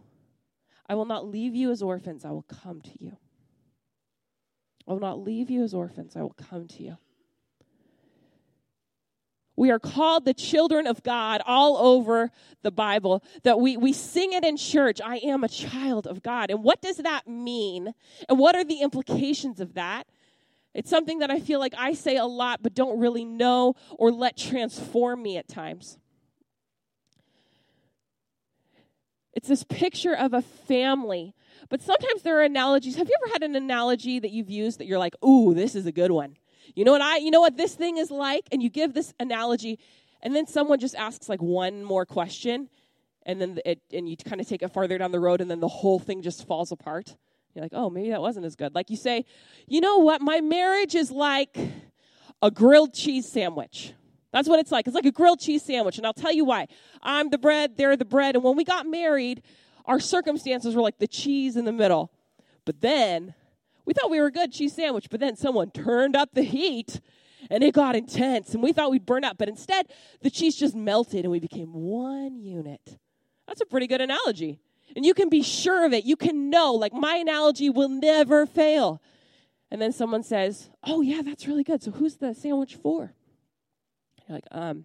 I 0.88 0.94
will 0.94 1.04
not 1.04 1.26
leave 1.26 1.54
you 1.54 1.70
as 1.70 1.82
orphans, 1.82 2.24
I 2.24 2.30
will 2.30 2.42
come 2.42 2.80
to 2.82 2.90
you. 2.98 3.16
I 4.86 4.92
will 4.92 5.00
not 5.00 5.18
leave 5.18 5.50
you 5.50 5.62
as 5.62 5.74
orphans, 5.74 6.16
I 6.16 6.22
will 6.22 6.36
come 6.36 6.68
to 6.68 6.82
you. 6.82 6.98
We 9.56 9.70
are 9.70 9.78
called 9.78 10.26
the 10.26 10.34
children 10.34 10.86
of 10.86 11.02
God 11.02 11.40
all 11.46 11.78
over 11.78 12.30
the 12.62 12.70
Bible. 12.70 13.24
That 13.42 13.58
we, 13.58 13.78
we 13.78 13.94
sing 13.94 14.34
it 14.34 14.44
in 14.44 14.58
church. 14.58 15.00
I 15.02 15.16
am 15.16 15.44
a 15.44 15.48
child 15.48 16.06
of 16.06 16.22
God. 16.22 16.50
And 16.50 16.62
what 16.62 16.82
does 16.82 16.98
that 16.98 17.26
mean? 17.26 17.94
And 18.28 18.38
what 18.38 18.54
are 18.54 18.64
the 18.64 18.82
implications 18.82 19.60
of 19.60 19.72
that? 19.74 20.06
It's 20.74 20.90
something 20.90 21.20
that 21.20 21.30
I 21.30 21.40
feel 21.40 21.58
like 21.58 21.72
I 21.78 21.94
say 21.94 22.16
a 22.16 22.26
lot, 22.26 22.62
but 22.62 22.74
don't 22.74 23.00
really 23.00 23.24
know 23.24 23.76
or 23.92 24.12
let 24.12 24.36
transform 24.36 25.22
me 25.22 25.38
at 25.38 25.48
times. 25.48 25.96
It's 29.32 29.48
this 29.48 29.64
picture 29.64 30.14
of 30.14 30.34
a 30.34 30.42
family 30.42 31.34
but 31.68 31.82
sometimes 31.82 32.22
there 32.22 32.38
are 32.38 32.44
analogies. 32.44 32.96
Have 32.96 33.08
you 33.08 33.14
ever 33.22 33.32
had 33.32 33.42
an 33.42 33.56
analogy 33.56 34.18
that 34.18 34.30
you've 34.30 34.50
used 34.50 34.78
that 34.80 34.86
you're 34.86 34.98
like, 34.98 35.14
ooh, 35.24 35.54
this 35.54 35.74
is 35.74 35.86
a 35.86 35.92
good 35.92 36.10
one? 36.10 36.36
You 36.74 36.84
know 36.84 36.92
what 36.92 37.02
I 37.02 37.18
you 37.18 37.30
know 37.30 37.40
what 37.40 37.56
this 37.56 37.74
thing 37.74 37.96
is 37.96 38.10
like? 38.10 38.44
And 38.50 38.62
you 38.62 38.68
give 38.68 38.92
this 38.92 39.14
analogy, 39.20 39.78
and 40.22 40.34
then 40.34 40.46
someone 40.46 40.78
just 40.78 40.94
asks 40.94 41.28
like 41.28 41.40
one 41.40 41.84
more 41.84 42.04
question, 42.04 42.68
and 43.24 43.40
then 43.40 43.58
it 43.64 43.80
and 43.92 44.08
you 44.08 44.16
kind 44.16 44.40
of 44.40 44.48
take 44.48 44.62
it 44.62 44.72
farther 44.72 44.98
down 44.98 45.12
the 45.12 45.20
road, 45.20 45.40
and 45.40 45.50
then 45.50 45.60
the 45.60 45.68
whole 45.68 45.98
thing 45.98 46.22
just 46.22 46.46
falls 46.46 46.72
apart. 46.72 47.16
You're 47.54 47.64
like, 47.64 47.72
oh, 47.74 47.88
maybe 47.88 48.10
that 48.10 48.20
wasn't 48.20 48.44
as 48.44 48.54
good. 48.54 48.74
Like 48.74 48.90
you 48.90 48.96
say, 48.96 49.24
you 49.66 49.80
know 49.80 49.98
what? 49.98 50.20
My 50.20 50.42
marriage 50.42 50.94
is 50.94 51.10
like 51.10 51.56
a 52.42 52.50
grilled 52.50 52.92
cheese 52.92 53.26
sandwich. 53.26 53.94
That's 54.30 54.48
what 54.48 54.60
it's 54.60 54.70
like. 54.70 54.86
It's 54.86 54.94
like 54.94 55.06
a 55.06 55.12
grilled 55.12 55.40
cheese 55.40 55.62
sandwich. 55.62 55.96
And 55.96 56.06
I'll 56.06 56.12
tell 56.12 56.32
you 56.32 56.44
why. 56.44 56.68
I'm 57.02 57.30
the 57.30 57.38
bread, 57.38 57.78
they're 57.78 57.96
the 57.96 58.04
bread. 58.04 58.34
And 58.34 58.44
when 58.44 58.56
we 58.56 58.64
got 58.64 58.86
married, 58.86 59.42
our 59.86 60.00
circumstances 60.00 60.74
were 60.74 60.82
like 60.82 60.98
the 60.98 61.06
cheese 61.06 61.56
in 61.56 61.64
the 61.64 61.72
middle. 61.72 62.12
But 62.64 62.80
then 62.80 63.34
we 63.84 63.94
thought 63.94 64.10
we 64.10 64.20
were 64.20 64.26
a 64.26 64.32
good 64.32 64.52
cheese 64.52 64.74
sandwich, 64.74 65.08
but 65.10 65.20
then 65.20 65.36
someone 65.36 65.70
turned 65.70 66.16
up 66.16 66.30
the 66.32 66.42
heat 66.42 67.00
and 67.48 67.62
it 67.62 67.72
got 67.72 67.94
intense 67.94 68.52
and 68.54 68.62
we 68.62 68.72
thought 68.72 68.90
we'd 68.90 69.06
burn 69.06 69.24
up, 69.24 69.38
but 69.38 69.48
instead 69.48 69.86
the 70.20 70.30
cheese 70.30 70.56
just 70.56 70.74
melted 70.74 71.24
and 71.24 71.30
we 71.30 71.38
became 71.38 71.72
one 71.72 72.38
unit. 72.40 72.98
That's 73.46 73.60
a 73.60 73.66
pretty 73.66 73.86
good 73.86 74.00
analogy. 74.00 74.58
And 74.94 75.04
you 75.04 75.14
can 75.14 75.28
be 75.28 75.42
sure 75.42 75.84
of 75.84 75.92
it. 75.92 76.04
You 76.04 76.16
can 76.16 76.50
know, 76.50 76.72
like, 76.72 76.92
my 76.92 77.16
analogy 77.16 77.70
will 77.70 77.88
never 77.88 78.46
fail. 78.46 79.00
And 79.70 79.80
then 79.80 79.92
someone 79.92 80.22
says, 80.22 80.70
Oh, 80.84 81.00
yeah, 81.00 81.22
that's 81.22 81.46
really 81.46 81.64
good. 81.64 81.82
So 81.82 81.90
who's 81.90 82.16
the 82.16 82.34
sandwich 82.34 82.76
for? 82.76 83.12
You're 84.28 84.36
like, 84.36 84.46
um, 84.50 84.84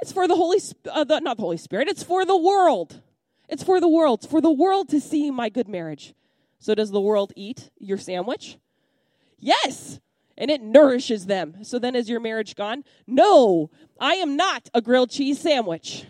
it's 0.00 0.12
for 0.12 0.28
the 0.28 0.36
Holy, 0.36 0.58
uh, 0.90 1.04
the, 1.04 1.20
not 1.20 1.36
the 1.36 1.42
Holy 1.42 1.56
Spirit, 1.56 1.88
it's 1.88 2.02
for 2.02 2.24
the 2.24 2.36
world. 2.36 3.00
It's 3.48 3.62
for 3.62 3.80
the 3.80 3.88
world. 3.88 4.20
It's 4.20 4.30
for 4.30 4.40
the 4.40 4.50
world 4.50 4.88
to 4.90 5.00
see 5.00 5.30
my 5.30 5.48
good 5.48 5.68
marriage. 5.68 6.14
So 6.58 6.74
does 6.74 6.90
the 6.90 7.00
world 7.00 7.32
eat 7.36 7.70
your 7.78 7.98
sandwich? 7.98 8.58
Yes. 9.38 10.00
And 10.36 10.50
it 10.50 10.62
nourishes 10.62 11.26
them. 11.26 11.64
So 11.64 11.78
then 11.78 11.94
is 11.94 12.08
your 12.08 12.20
marriage 12.20 12.54
gone? 12.54 12.84
No, 13.06 13.70
I 13.98 14.14
am 14.14 14.36
not 14.36 14.68
a 14.74 14.80
grilled 14.80 15.10
cheese 15.10 15.40
sandwich. 15.40 16.04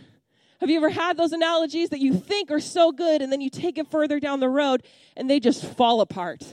Have 0.60 0.70
you 0.70 0.76
ever 0.78 0.90
had 0.90 1.16
those 1.16 1.32
analogies 1.32 1.90
that 1.90 2.00
you 2.00 2.14
think 2.14 2.50
are 2.50 2.60
so 2.60 2.90
good 2.90 3.22
and 3.22 3.30
then 3.30 3.40
you 3.40 3.48
take 3.48 3.78
it 3.78 3.90
further 3.90 4.18
down 4.18 4.40
the 4.40 4.48
road 4.48 4.82
and 5.16 5.30
they 5.30 5.38
just 5.38 5.64
fall 5.64 6.00
apart? 6.00 6.44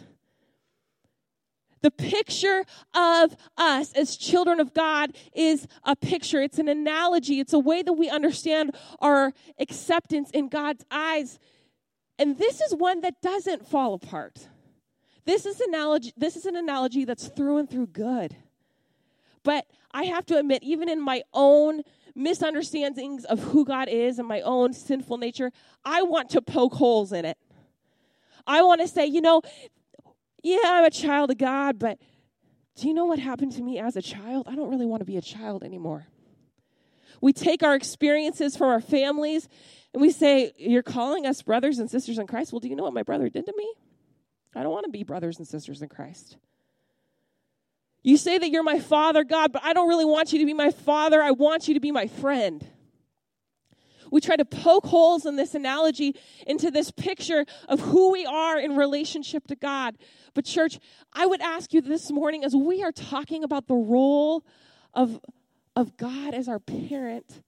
The 1.85 1.91
picture 1.91 2.65
of 2.95 3.35
us 3.57 3.93
as 3.93 4.17
children 4.17 4.59
of 4.59 4.73
God 4.73 5.15
is 5.35 5.67
a 5.83 5.95
picture. 5.95 6.41
It's 6.41 6.57
an 6.57 6.67
analogy. 6.67 7.39
It's 7.39 7.53
a 7.53 7.59
way 7.59 7.83
that 7.83 7.93
we 7.93 8.09
understand 8.09 8.75
our 9.01 9.33
acceptance 9.59 10.31
in 10.31 10.49
God's 10.49 10.83
eyes. 10.89 11.37
And 12.17 12.39
this 12.39 12.59
is 12.59 12.73
one 12.73 13.01
that 13.01 13.21
doesn't 13.21 13.67
fall 13.67 13.93
apart. 13.93 14.47
This 15.25 15.45
is 15.45 15.61
analogy 15.61 16.11
this 16.17 16.35
is 16.35 16.47
an 16.47 16.55
analogy 16.55 17.05
that's 17.05 17.27
through 17.27 17.59
and 17.59 17.69
through 17.69 17.87
good. 17.87 18.35
But 19.43 19.67
I 19.91 20.05
have 20.05 20.25
to 20.25 20.39
admit 20.39 20.63
even 20.63 20.89
in 20.89 20.99
my 20.99 21.21
own 21.35 21.83
misunderstandings 22.15 23.25
of 23.25 23.43
who 23.43 23.63
God 23.63 23.89
is 23.89 24.17
and 24.17 24.27
my 24.27 24.41
own 24.41 24.73
sinful 24.73 25.19
nature, 25.19 25.51
I 25.83 26.01
want 26.01 26.31
to 26.31 26.41
poke 26.41 26.73
holes 26.73 27.13
in 27.13 27.25
it. 27.25 27.37
I 28.47 28.63
want 28.63 28.81
to 28.81 28.87
say, 28.87 29.05
you 29.05 29.21
know, 29.21 29.41
yeah, 30.45 30.59
I'm 30.63 30.85
a 30.85 30.91
child 30.91 31.31
of 31.31 31.39
God, 31.39 31.79
but 31.79 31.97
do 32.75 32.87
you 32.87 32.93
know 32.93 33.05
what 33.05 33.17
happened 33.17 33.53
to 33.53 33.63
me 33.63 33.79
as 33.79 33.95
a 33.95 34.01
child? 34.01 34.47
I 34.47 34.55
don't 34.55 34.69
really 34.69 34.85
want 34.85 35.01
to 35.01 35.05
be 35.05 35.17
a 35.17 35.21
child 35.21 35.63
anymore. 35.63 36.05
We 37.19 37.33
take 37.33 37.63
our 37.63 37.73
experiences 37.73 38.55
from 38.55 38.69
our 38.69 38.79
families 38.79 39.47
and 39.93 40.01
we 40.01 40.11
say, 40.11 40.51
You're 40.57 40.83
calling 40.83 41.25
us 41.25 41.41
brothers 41.41 41.79
and 41.79 41.89
sisters 41.89 42.19
in 42.19 42.27
Christ. 42.27 42.53
Well, 42.53 42.59
do 42.59 42.67
you 42.67 42.75
know 42.75 42.83
what 42.83 42.93
my 42.93 43.01
brother 43.01 43.27
did 43.27 43.47
to 43.47 43.53
me? 43.57 43.73
I 44.55 44.61
don't 44.61 44.71
want 44.71 44.85
to 44.85 44.91
be 44.91 45.03
brothers 45.03 45.39
and 45.39 45.47
sisters 45.47 45.81
in 45.81 45.89
Christ. 45.89 46.37
You 48.03 48.17
say 48.17 48.37
that 48.37 48.49
you're 48.51 48.61
my 48.61 48.79
father, 48.79 49.23
God, 49.23 49.51
but 49.51 49.63
I 49.63 49.73
don't 49.73 49.89
really 49.89 50.05
want 50.05 50.31
you 50.31 50.37
to 50.39 50.45
be 50.45 50.53
my 50.53 50.69
father. 50.69 51.23
I 51.23 51.31
want 51.31 51.67
you 51.67 51.73
to 51.73 51.79
be 51.79 51.91
my 51.91 52.05
friend. 52.05 52.63
We 54.15 54.21
try 54.21 54.37
to 54.37 54.45
poke 54.45 54.85
holes 54.85 55.25
in 55.25 55.35
this 55.35 55.55
analogy 55.55 56.15
into 56.47 56.71
this 56.71 56.89
picture 56.89 57.45
of 57.67 57.81
who 57.81 58.13
we 58.13 58.25
are 58.25 58.57
in 58.57 58.77
relationship 58.77 59.45
to 59.47 59.57
God. 59.57 59.97
But, 60.33 60.45
church, 60.45 60.79
I 61.11 61.25
would 61.25 61.41
ask 61.41 61.73
you 61.73 61.81
this 61.81 62.09
morning 62.09 62.45
as 62.45 62.55
we 62.55 62.81
are 62.81 62.93
talking 62.93 63.43
about 63.43 63.67
the 63.67 63.75
role 63.75 64.45
of, 64.93 65.19
of 65.75 65.97
God 65.97 66.33
as 66.33 66.47
our 66.47 66.59
parent, 66.59 67.43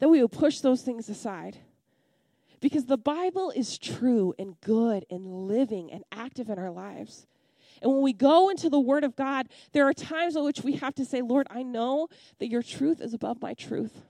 that 0.00 0.08
we 0.08 0.20
would 0.22 0.32
push 0.32 0.58
those 0.58 0.82
things 0.82 1.08
aside. 1.08 1.58
Because 2.58 2.86
the 2.86 2.98
Bible 2.98 3.52
is 3.54 3.78
true 3.78 4.34
and 4.40 4.60
good 4.60 5.06
and 5.08 5.46
living 5.46 5.92
and 5.92 6.02
active 6.10 6.48
in 6.48 6.58
our 6.58 6.72
lives. 6.72 7.28
And 7.80 7.92
when 7.92 8.02
we 8.02 8.12
go 8.12 8.48
into 8.48 8.68
the 8.68 8.80
Word 8.80 9.04
of 9.04 9.14
God, 9.14 9.48
there 9.70 9.86
are 9.86 9.94
times 9.94 10.34
in 10.34 10.42
which 10.42 10.64
we 10.64 10.72
have 10.78 10.96
to 10.96 11.04
say, 11.04 11.22
Lord, 11.22 11.46
I 11.48 11.62
know 11.62 12.08
that 12.40 12.48
your 12.48 12.64
truth 12.64 13.00
is 13.00 13.14
above 13.14 13.40
my 13.40 13.54
truth. 13.54 14.02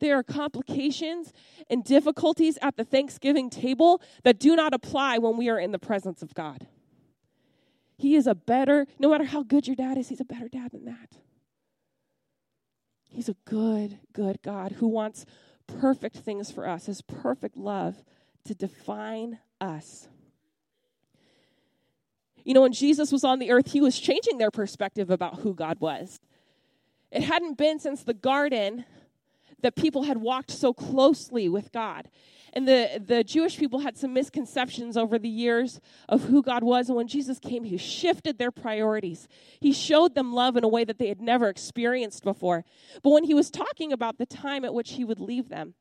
There 0.00 0.16
are 0.16 0.22
complications 0.22 1.32
and 1.68 1.84
difficulties 1.84 2.58
at 2.62 2.76
the 2.76 2.84
Thanksgiving 2.84 3.50
table 3.50 4.00
that 4.22 4.38
do 4.38 4.54
not 4.54 4.74
apply 4.74 5.18
when 5.18 5.36
we 5.36 5.48
are 5.48 5.58
in 5.58 5.72
the 5.72 5.78
presence 5.78 6.22
of 6.22 6.34
God. 6.34 6.66
He 7.96 8.14
is 8.14 8.26
a 8.26 8.34
better, 8.34 8.86
no 8.98 9.10
matter 9.10 9.24
how 9.24 9.42
good 9.42 9.66
your 9.66 9.76
dad 9.76 9.98
is, 9.98 10.08
he's 10.08 10.20
a 10.20 10.24
better 10.24 10.48
dad 10.48 10.70
than 10.70 10.84
that. 10.84 11.16
He's 13.10 13.28
a 13.28 13.36
good, 13.44 13.98
good 14.12 14.40
God 14.42 14.72
who 14.72 14.86
wants 14.86 15.26
perfect 15.66 16.16
things 16.16 16.50
for 16.50 16.68
us, 16.68 16.86
his 16.86 17.02
perfect 17.02 17.56
love 17.56 18.04
to 18.44 18.54
define 18.54 19.40
us. 19.60 20.08
You 22.44 22.54
know, 22.54 22.62
when 22.62 22.72
Jesus 22.72 23.10
was 23.12 23.24
on 23.24 23.40
the 23.40 23.50
earth, 23.50 23.72
he 23.72 23.80
was 23.80 23.98
changing 23.98 24.38
their 24.38 24.50
perspective 24.50 25.10
about 25.10 25.40
who 25.40 25.52
God 25.52 25.80
was. 25.80 26.20
It 27.10 27.22
hadn't 27.22 27.58
been 27.58 27.78
since 27.78 28.02
the 28.04 28.14
garden 28.14 28.84
that 29.62 29.76
people 29.76 30.04
had 30.04 30.18
walked 30.18 30.50
so 30.50 30.72
closely 30.72 31.48
with 31.48 31.72
God. 31.72 32.08
And 32.52 32.66
the, 32.66 33.02
the 33.04 33.22
Jewish 33.22 33.58
people 33.58 33.80
had 33.80 33.96
some 33.96 34.12
misconceptions 34.14 34.96
over 34.96 35.18
the 35.18 35.28
years 35.28 35.80
of 36.08 36.24
who 36.24 36.42
God 36.42 36.62
was. 36.62 36.88
And 36.88 36.96
when 36.96 37.08
Jesus 37.08 37.38
came, 37.38 37.64
he 37.64 37.76
shifted 37.76 38.38
their 38.38 38.50
priorities. 38.50 39.28
He 39.60 39.72
showed 39.72 40.14
them 40.14 40.32
love 40.32 40.56
in 40.56 40.64
a 40.64 40.68
way 40.68 40.84
that 40.84 40.98
they 40.98 41.08
had 41.08 41.20
never 41.20 41.48
experienced 41.48 42.24
before. 42.24 42.64
But 43.02 43.10
when 43.10 43.24
he 43.24 43.34
was 43.34 43.50
talking 43.50 43.92
about 43.92 44.18
the 44.18 44.26
time 44.26 44.64
at 44.64 44.74
which 44.74 44.92
he 44.92 45.04
would 45.04 45.20
leave 45.20 45.48
them 45.48 45.74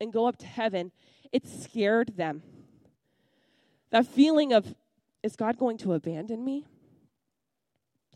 and 0.00 0.12
go 0.12 0.26
up 0.26 0.36
to 0.38 0.46
heaven, 0.46 0.92
it 1.32 1.46
scared 1.46 2.16
them. 2.16 2.42
That 3.90 4.06
feeling 4.06 4.52
of 4.52 4.74
is 5.22 5.36
God 5.36 5.58
going 5.58 5.78
to 5.78 5.92
abandon 5.92 6.44
me? 6.44 6.66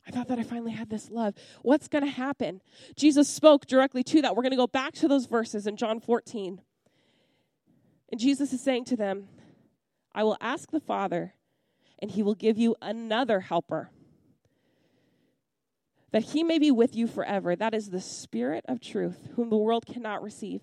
I 0.06 0.12
thought 0.12 0.28
that 0.28 0.38
I 0.38 0.44
finally 0.44 0.72
had 0.72 0.88
this 0.88 1.10
love. 1.10 1.34
What's 1.62 1.88
going 1.88 2.04
to 2.04 2.10
happen? 2.10 2.60
Jesus 2.94 3.28
spoke 3.28 3.66
directly 3.66 4.04
to 4.04 4.22
that. 4.22 4.36
We're 4.36 4.42
going 4.42 4.52
to 4.52 4.56
go 4.56 4.68
back 4.68 4.92
to 4.94 5.08
those 5.08 5.26
verses 5.26 5.66
in 5.66 5.76
John 5.76 6.00
14. 6.00 6.60
And 8.12 8.20
Jesus 8.20 8.52
is 8.52 8.62
saying 8.62 8.84
to 8.86 8.96
them, 8.96 9.26
I 10.14 10.22
will 10.22 10.36
ask 10.40 10.70
the 10.70 10.80
Father, 10.80 11.34
and 11.98 12.10
he 12.10 12.22
will 12.22 12.36
give 12.36 12.56
you 12.56 12.76
another 12.80 13.40
helper, 13.40 13.90
that 16.12 16.22
he 16.22 16.44
may 16.44 16.58
be 16.58 16.70
with 16.70 16.94
you 16.94 17.08
forever. 17.08 17.56
That 17.56 17.75
is 17.75 17.90
the 17.90 18.00
Spirit 18.00 18.64
of 18.68 18.80
truth, 18.80 19.28
whom 19.34 19.50
the 19.50 19.56
world 19.56 19.86
cannot 19.86 20.22
receive, 20.22 20.62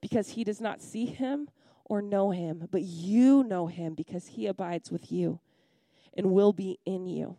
because 0.00 0.30
he 0.30 0.44
does 0.44 0.60
not 0.60 0.80
see 0.80 1.04
him 1.04 1.48
or 1.84 2.00
know 2.00 2.30
him, 2.30 2.66
but 2.70 2.82
you 2.82 3.44
know 3.44 3.66
him, 3.66 3.94
because 3.94 4.28
he 4.28 4.46
abides 4.46 4.90
with 4.90 5.12
you 5.12 5.40
and 6.16 6.32
will 6.32 6.52
be 6.52 6.78
in 6.86 7.06
you. 7.06 7.36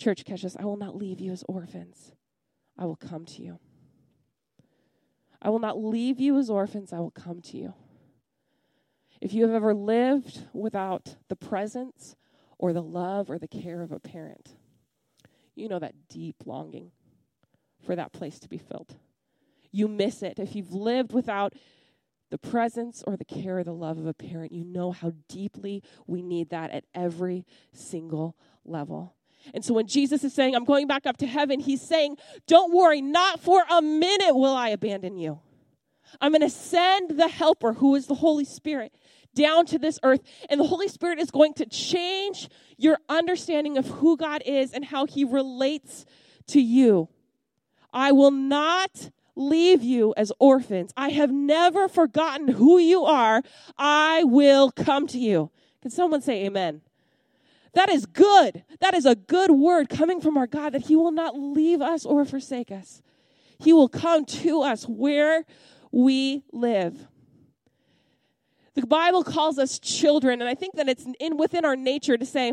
Church, 0.00 0.24
catch 0.24 0.46
us. 0.46 0.56
I 0.58 0.64
will 0.64 0.78
not 0.78 0.96
leave 0.96 1.20
you 1.20 1.30
as 1.30 1.44
orphans. 1.46 2.12
I 2.78 2.86
will 2.86 2.96
come 2.96 3.26
to 3.26 3.42
you. 3.42 3.58
I 5.42 5.50
will 5.50 5.58
not 5.58 5.78
leave 5.78 6.18
you 6.18 6.38
as 6.38 6.48
orphans. 6.48 6.90
I 6.92 7.00
will 7.00 7.10
come 7.10 7.42
to 7.42 7.58
you. 7.58 7.74
If 9.20 9.34
you 9.34 9.42
have 9.42 9.52
ever 9.52 9.74
lived 9.74 10.46
without 10.54 11.16
the 11.28 11.36
presence 11.36 12.16
or 12.56 12.72
the 12.72 12.82
love 12.82 13.30
or 13.30 13.38
the 13.38 13.46
care 13.46 13.82
of 13.82 13.92
a 13.92 14.00
parent, 14.00 14.56
you 15.54 15.68
know 15.68 15.78
that 15.78 16.08
deep 16.08 16.36
longing 16.46 16.92
for 17.84 17.94
that 17.94 18.14
place 18.14 18.38
to 18.40 18.48
be 18.48 18.56
filled. 18.56 18.96
You 19.70 19.86
miss 19.86 20.22
it. 20.22 20.38
If 20.38 20.56
you've 20.56 20.72
lived 20.72 21.12
without 21.12 21.52
the 22.30 22.38
presence 22.38 23.04
or 23.06 23.18
the 23.18 23.24
care 23.26 23.58
or 23.58 23.64
the 23.64 23.74
love 23.74 23.98
of 23.98 24.06
a 24.06 24.14
parent, 24.14 24.52
you 24.52 24.64
know 24.64 24.92
how 24.92 25.12
deeply 25.28 25.82
we 26.06 26.22
need 26.22 26.48
that 26.50 26.70
at 26.70 26.84
every 26.94 27.44
single 27.74 28.34
level. 28.64 29.14
And 29.54 29.64
so 29.64 29.74
when 29.74 29.86
Jesus 29.86 30.24
is 30.24 30.34
saying, 30.34 30.54
I'm 30.54 30.64
going 30.64 30.86
back 30.86 31.06
up 31.06 31.16
to 31.18 31.26
heaven, 31.26 31.60
he's 31.60 31.82
saying, 31.82 32.16
Don't 32.46 32.72
worry, 32.72 33.00
not 33.00 33.40
for 33.40 33.62
a 33.70 33.82
minute 33.82 34.34
will 34.34 34.54
I 34.54 34.68
abandon 34.70 35.16
you. 35.16 35.40
I'm 36.20 36.32
going 36.32 36.40
to 36.42 36.50
send 36.50 37.10
the 37.18 37.28
helper, 37.28 37.74
who 37.74 37.94
is 37.94 38.06
the 38.06 38.14
Holy 38.14 38.44
Spirit, 38.44 38.94
down 39.34 39.66
to 39.66 39.78
this 39.78 39.98
earth. 40.02 40.20
And 40.48 40.60
the 40.60 40.66
Holy 40.66 40.88
Spirit 40.88 41.20
is 41.20 41.30
going 41.30 41.54
to 41.54 41.66
change 41.66 42.48
your 42.76 42.98
understanding 43.08 43.78
of 43.78 43.86
who 43.86 44.16
God 44.16 44.42
is 44.44 44.72
and 44.72 44.84
how 44.84 45.06
he 45.06 45.24
relates 45.24 46.04
to 46.48 46.60
you. 46.60 47.08
I 47.92 48.12
will 48.12 48.30
not 48.30 49.10
leave 49.36 49.82
you 49.82 50.14
as 50.16 50.32
orphans. 50.38 50.92
I 50.96 51.10
have 51.10 51.30
never 51.30 51.88
forgotten 51.88 52.48
who 52.48 52.78
you 52.78 53.04
are. 53.04 53.42
I 53.78 54.24
will 54.24 54.70
come 54.70 55.06
to 55.08 55.18
you. 55.18 55.50
Can 55.82 55.90
someone 55.90 56.22
say 56.22 56.44
amen? 56.44 56.82
That 57.74 57.88
is 57.88 58.06
good. 58.06 58.64
That 58.80 58.94
is 58.94 59.06
a 59.06 59.14
good 59.14 59.50
word 59.50 59.88
coming 59.88 60.20
from 60.20 60.36
our 60.36 60.46
God 60.46 60.72
that 60.72 60.82
He 60.82 60.96
will 60.96 61.12
not 61.12 61.38
leave 61.38 61.80
us 61.80 62.04
or 62.04 62.24
forsake 62.24 62.70
us. 62.72 63.02
He 63.58 63.72
will 63.72 63.88
come 63.88 64.24
to 64.24 64.62
us 64.62 64.84
where 64.84 65.44
we 65.92 66.42
live. 66.52 67.06
The 68.74 68.86
Bible 68.86 69.24
calls 69.24 69.58
us 69.58 69.78
children, 69.78 70.40
and 70.40 70.48
I 70.48 70.54
think 70.54 70.74
that 70.76 70.88
it's 70.88 71.06
in 71.18 71.36
within 71.36 71.64
our 71.64 71.76
nature 71.76 72.16
to 72.16 72.24
say, 72.24 72.52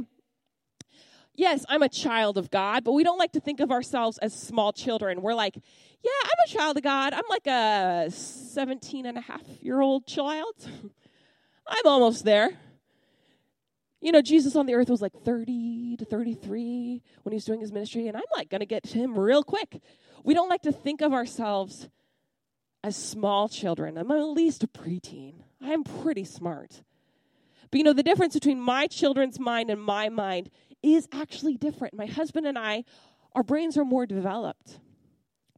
yes, 1.35 1.65
I'm 1.69 1.83
a 1.83 1.89
child 1.89 2.37
of 2.37 2.49
God, 2.51 2.83
but 2.83 2.91
we 2.93 3.03
don't 3.03 3.19
like 3.19 3.31
to 3.33 3.39
think 3.39 3.59
of 3.59 3.71
ourselves 3.71 4.17
as 4.17 4.33
small 4.33 4.73
children. 4.73 5.21
We're 5.21 5.35
like, 5.35 5.55
yeah, 5.55 6.11
I'm 6.23 6.45
a 6.45 6.49
child 6.49 6.77
of 6.77 6.83
God. 6.83 7.13
I'm 7.13 7.23
like 7.29 7.47
a 7.47 8.11
17 8.11 9.05
and 9.05 9.17
a 9.17 9.21
half 9.21 9.43
year 9.61 9.79
old 9.79 10.05
child. 10.05 10.53
I'm 11.67 11.85
almost 11.85 12.25
there. 12.25 12.57
You 13.99 14.11
know, 14.11 14.21
Jesus 14.21 14.55
on 14.55 14.67
the 14.67 14.75
earth 14.75 14.89
was 14.89 15.01
like 15.01 15.13
30 15.25 15.97
to 15.97 16.05
33 16.05 17.01
when 17.23 17.31
he 17.31 17.35
was 17.35 17.45
doing 17.45 17.61
his 17.61 17.71
ministry, 17.71 18.07
and 18.07 18.15
I'm 18.15 18.23
like 18.35 18.49
going 18.49 18.59
to 18.59 18.67
get 18.67 18.83
to 18.83 18.97
him 18.97 19.17
real 19.17 19.43
quick. 19.43 19.81
We 20.23 20.33
don't 20.33 20.49
like 20.49 20.61
to 20.63 20.71
think 20.71 21.01
of 21.01 21.13
ourselves 21.13 21.89
as 22.83 22.95
small 22.95 23.49
children. 23.49 23.97
I'm 23.97 24.11
at 24.11 24.23
least 24.23 24.63
a 24.63 24.67
preteen. 24.67 25.41
I'm 25.61 25.83
pretty 25.83 26.23
smart. 26.23 26.83
But 27.71 27.79
you 27.79 27.83
know, 27.83 27.93
the 27.93 28.03
difference 28.03 28.35
between 28.35 28.61
my 28.61 28.87
children's 28.87 29.39
mind 29.39 29.69
and 29.69 29.81
my 29.81 30.09
mind 30.09 30.51
is 30.83 31.07
actually 31.11 31.57
different. 31.57 31.95
My 31.95 32.05
husband 32.05 32.45
and 32.45 32.57
I, 32.57 32.83
our 33.33 33.43
brains 33.43 33.77
are 33.77 33.85
more 33.85 34.05
developed, 34.05 34.79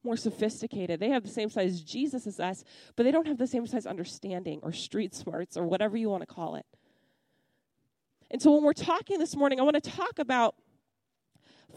more 0.03 0.17
sophisticated. 0.17 1.00
They 1.00 1.10
have 1.10 1.24
the 1.24 1.29
same 1.29 1.50
size 1.50 1.81
Jesus 1.81 2.25
as 2.25 2.39
us, 2.39 2.63
but 2.96 3.03
they 3.03 3.12
don't 3.12 3.27
have 3.27 3.38
the 3.38 3.48
same 3.48 3.67
size 3.67 3.86
understanding 3.86 4.60
or 4.63 4.72
street 4.72 5.13
smarts 5.13 5.58
or 5.58 5.67
whatever 5.67 5.98
you 5.98 6.10
want 6.10 6.22
to 6.22 6.34
call 6.34 6.55
it. 6.55 6.65
And 8.31 8.41
so 8.41 8.51
when 8.51 8.63
we're 8.63 8.74
talking 8.74 9.19
this 9.19 9.36
morning, 9.36 9.59
I 9.59 9.63
want 9.63 9.81
to 9.81 9.91
talk 9.91 10.19
about 10.19 10.55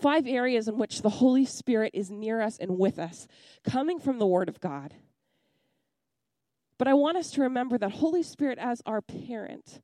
five 0.00 0.26
areas 0.26 0.68
in 0.68 0.78
which 0.78 1.02
the 1.02 1.09
Holy 1.09 1.44
Spirit 1.44 1.92
is 1.94 2.11
near 2.11 2.40
us 2.40 2.59
and 2.59 2.78
with 2.78 2.99
us, 2.99 3.26
coming 3.64 3.99
from 3.99 4.18
the 4.18 4.26
Word 4.26 4.49
of 4.49 4.61
God. 4.61 4.94
But 6.78 6.88
I 6.88 6.94
want 6.94 7.16
us 7.16 7.30
to 7.32 7.42
remember 7.42 7.78
that 7.78 7.92
Holy 7.92 8.23
Spirit 8.23 8.59
as 8.59 8.82
our 8.85 9.00
parent, 9.00 9.80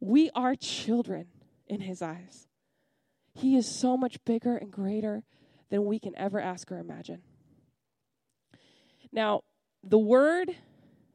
we 0.00 0.30
are 0.34 0.54
children 0.54 1.26
in 1.66 1.80
His 1.80 2.02
eyes. 2.02 2.48
He 3.34 3.56
is 3.56 3.66
so 3.66 3.96
much 3.96 4.22
bigger 4.24 4.56
and 4.56 4.70
greater 4.70 5.22
than 5.70 5.84
we 5.86 5.98
can 5.98 6.16
ever 6.16 6.40
ask 6.40 6.70
or 6.70 6.78
imagine. 6.78 7.22
Now, 9.10 9.42
the 9.82 9.98
word 9.98 10.54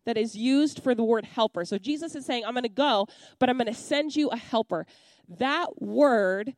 that 0.08 0.18
is 0.18 0.36
used 0.36 0.82
for 0.82 0.96
the 0.96 1.04
word 1.04 1.26
helper. 1.26 1.66
So 1.66 1.78
Jesus 1.78 2.16
is 2.16 2.26
saying, 2.26 2.46
I'm 2.46 2.54
going 2.54 2.64
to 2.64 2.70
go, 2.70 3.08
but 3.40 3.50
I'm 3.50 3.58
going 3.58 3.68
to 3.68 3.74
send 3.74 4.16
you 4.16 4.30
a 4.30 4.38
helper. 4.38 4.86
That 5.28 5.82
word 5.82 6.56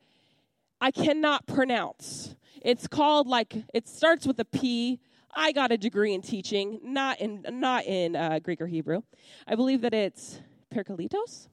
I 0.80 0.92
cannot 0.92 1.46
pronounce. 1.46 2.36
It's 2.62 2.86
called 2.86 3.26
like, 3.26 3.56
it 3.74 3.88
starts 3.88 4.24
with 4.24 4.38
a 4.38 4.44
P. 4.44 5.00
I 5.34 5.50
got 5.50 5.72
a 5.72 5.76
degree 5.76 6.14
in 6.14 6.22
teaching, 6.22 6.78
not 6.84 7.20
in, 7.20 7.44
not 7.50 7.86
in 7.86 8.14
uh, 8.14 8.38
Greek 8.38 8.60
or 8.60 8.68
Hebrew. 8.68 9.02
I 9.48 9.56
believe 9.56 9.80
that 9.80 9.94
it's 9.94 10.40
Perkalitos. 10.72 11.48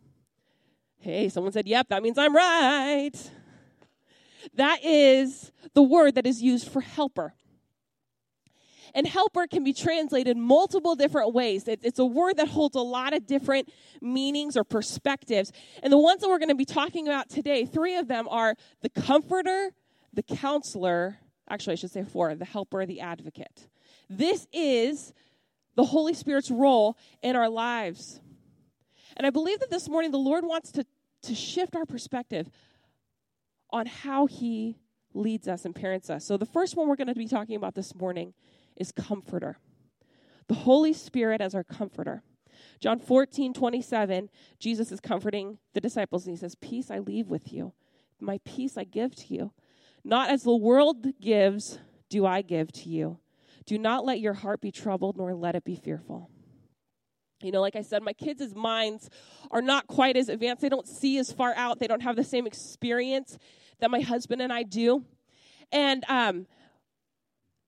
Hey, 0.99 1.29
someone 1.29 1.51
said, 1.51 1.67
yep, 1.67 1.89
that 1.89 2.03
means 2.03 2.19
I'm 2.19 2.35
right. 2.35 3.13
That 4.53 4.83
is 4.83 5.51
the 5.73 5.81
word 5.83 6.13
that 6.13 6.27
is 6.27 6.43
used 6.43 6.69
for 6.69 6.81
helper. 6.81 7.33
And 8.95 9.07
helper 9.07 9.47
can 9.47 9.63
be 9.63 9.73
translated 9.73 10.37
multiple 10.37 10.95
different 10.95 11.33
ways. 11.33 11.63
it's 11.67 11.99
a 11.99 12.05
word 12.05 12.37
that 12.37 12.47
holds 12.47 12.75
a 12.75 12.81
lot 12.81 13.13
of 13.13 13.25
different 13.25 13.69
meanings 14.01 14.57
or 14.57 14.63
perspectives. 14.63 15.51
And 15.83 15.91
the 15.91 15.97
ones 15.97 16.21
that 16.21 16.29
we're 16.29 16.39
going 16.39 16.49
to 16.49 16.55
be 16.55 16.65
talking 16.65 17.07
about 17.07 17.29
today, 17.29 17.65
three 17.65 17.95
of 17.95 18.07
them 18.07 18.27
are 18.29 18.55
the 18.81 18.89
comforter, 18.89 19.71
the 20.13 20.23
counselor, 20.23 21.17
actually, 21.49 21.73
I 21.73 21.75
should 21.75 21.91
say 21.91 22.03
four, 22.03 22.33
the 22.35 22.45
helper, 22.45 22.85
the 22.85 23.01
advocate. 23.01 23.67
This 24.09 24.47
is 24.53 25.13
the 25.75 25.85
Holy 25.85 26.13
Spirit's 26.13 26.49
role 26.49 26.97
in 27.21 27.35
our 27.35 27.49
lives. 27.49 28.19
And 29.15 29.25
I 29.25 29.29
believe 29.29 29.59
that 29.59 29.69
this 29.69 29.87
morning 29.89 30.11
the 30.11 30.17
Lord 30.17 30.45
wants 30.45 30.71
to, 30.73 30.85
to 31.23 31.35
shift 31.35 31.75
our 31.75 31.85
perspective 31.85 32.49
on 33.71 33.85
how 33.85 34.27
He 34.27 34.77
leads 35.13 35.47
us 35.47 35.65
and 35.65 35.75
parents 35.75 36.09
us. 36.09 36.25
So, 36.25 36.37
the 36.37 36.45
first 36.45 36.75
one 36.75 36.87
we're 36.87 36.95
going 36.95 37.07
to 37.07 37.15
be 37.15 37.27
talking 37.27 37.55
about 37.55 37.75
this 37.75 37.95
morning 37.95 38.33
is 38.77 38.91
comforter. 38.91 39.57
The 40.47 40.55
Holy 40.55 40.93
Spirit 40.93 41.41
as 41.41 41.53
our 41.53 41.63
comforter. 41.63 42.23
John 42.79 42.99
14, 42.99 43.53
27, 43.53 44.29
Jesus 44.59 44.91
is 44.91 44.99
comforting 44.99 45.57
the 45.73 45.81
disciples 45.81 46.25
and 46.25 46.35
he 46.35 46.39
says, 46.39 46.55
Peace 46.55 46.89
I 46.89 46.99
leave 46.99 47.27
with 47.27 47.51
you, 47.51 47.73
my 48.19 48.39
peace 48.45 48.77
I 48.77 48.83
give 48.83 49.15
to 49.15 49.33
you. 49.33 49.51
Not 50.03 50.29
as 50.29 50.43
the 50.43 50.55
world 50.55 51.07
gives, 51.19 51.79
do 52.09 52.25
I 52.25 52.41
give 52.41 52.71
to 52.73 52.89
you. 52.89 53.19
Do 53.65 53.77
not 53.77 54.05
let 54.05 54.19
your 54.19 54.33
heart 54.33 54.61
be 54.61 54.71
troubled, 54.71 55.17
nor 55.17 55.33
let 55.33 55.55
it 55.55 55.65
be 55.65 55.75
fearful. 55.75 56.29
You 57.43 57.51
know, 57.51 57.61
like 57.61 57.75
I 57.75 57.81
said, 57.81 58.01
my 58.01 58.13
kids' 58.13 58.55
minds 58.55 59.09
are 59.51 59.61
not 59.61 59.87
quite 59.87 60.17
as 60.17 60.29
advanced. 60.29 60.61
They 60.61 60.69
don't 60.69 60.87
see 60.87 61.17
as 61.17 61.31
far 61.31 61.53
out. 61.55 61.79
They 61.79 61.87
don't 61.87 62.01
have 62.01 62.15
the 62.15 62.23
same 62.23 62.47
experience 62.47 63.37
that 63.79 63.91
my 63.91 63.99
husband 63.99 64.41
and 64.41 64.51
I 64.51 64.63
do. 64.63 65.03
And 65.71 66.03
um, 66.07 66.47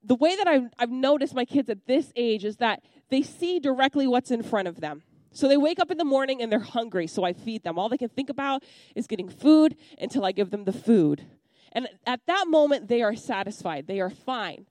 the 0.04 0.16
way 0.16 0.36
that 0.36 0.48
I've, 0.48 0.70
I've 0.78 0.92
noticed 0.92 1.34
my 1.34 1.46
kids 1.46 1.70
at 1.70 1.86
this 1.86 2.12
age 2.16 2.46
is 2.46 2.58
that 2.58 2.84
they 3.10 3.22
see 3.22 3.60
directly 3.60 4.08
what's 4.08 4.32
in 4.32 4.44
front 4.44 4.68
of 4.68 4.80
them. 4.80 5.04
So 5.32 5.48
they 5.48 5.58
wake 5.58 5.80
up 5.80 5.92
in 5.92 5.98
the 5.98 6.06
morning 6.06 6.42
and 6.42 6.52
they're 6.52 6.60
hungry, 6.60 7.08
so 7.08 7.24
I 7.24 7.34
feed 7.34 7.64
them. 7.64 7.78
All 7.78 7.90
they 7.90 7.98
can 7.98 8.10
think 8.10 8.30
about 8.30 8.64
is 8.96 9.08
getting 9.08 9.30
food 9.30 9.76
until 10.00 10.26
I 10.26 10.32
give 10.32 10.50
them 10.50 10.64
the 10.64 10.74
food. 10.74 11.26
And 11.72 11.88
at 12.08 12.22
that 12.26 12.48
moment, 12.48 12.88
they 12.88 13.04
are 13.04 13.16
satisfied. 13.16 13.88
They 13.88 14.00
are 14.00 14.10
fine. 14.10 14.66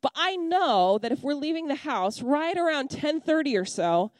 But 0.00 0.12
I 0.14 0.36
know 0.36 0.98
that 0.98 1.12
if 1.12 1.22
we're 1.22 1.34
leaving 1.34 1.68
the 1.68 1.74
house 1.76 2.22
right 2.22 2.56
around 2.56 2.90
10:30 2.90 3.60
or 3.60 3.64
so, 3.64 4.12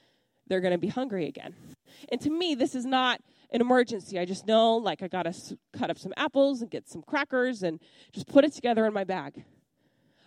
they're 0.47 0.61
going 0.61 0.73
to 0.73 0.79
be 0.79 0.89
hungry 0.89 1.27
again. 1.27 1.55
And 2.11 2.21
to 2.21 2.31
me, 2.31 2.55
this 2.55 2.75
is 2.75 2.85
not 2.85 3.21
an 3.53 3.61
emergency. 3.61 4.19
I 4.19 4.25
just 4.25 4.47
know 4.47 4.77
like 4.77 5.03
I 5.03 5.09
got 5.09 5.25
to 5.25 5.59
cut 5.77 5.91
up 5.91 5.99
some 5.99 6.13
apples 6.17 6.61
and 6.61 6.71
get 6.71 6.89
some 6.89 7.03
crackers 7.03 7.63
and 7.63 7.81
just 8.13 8.29
put 8.29 8.45
it 8.45 8.53
together 8.53 8.87
in 8.87 8.93
my 8.93 9.05
bag. 9.05 9.45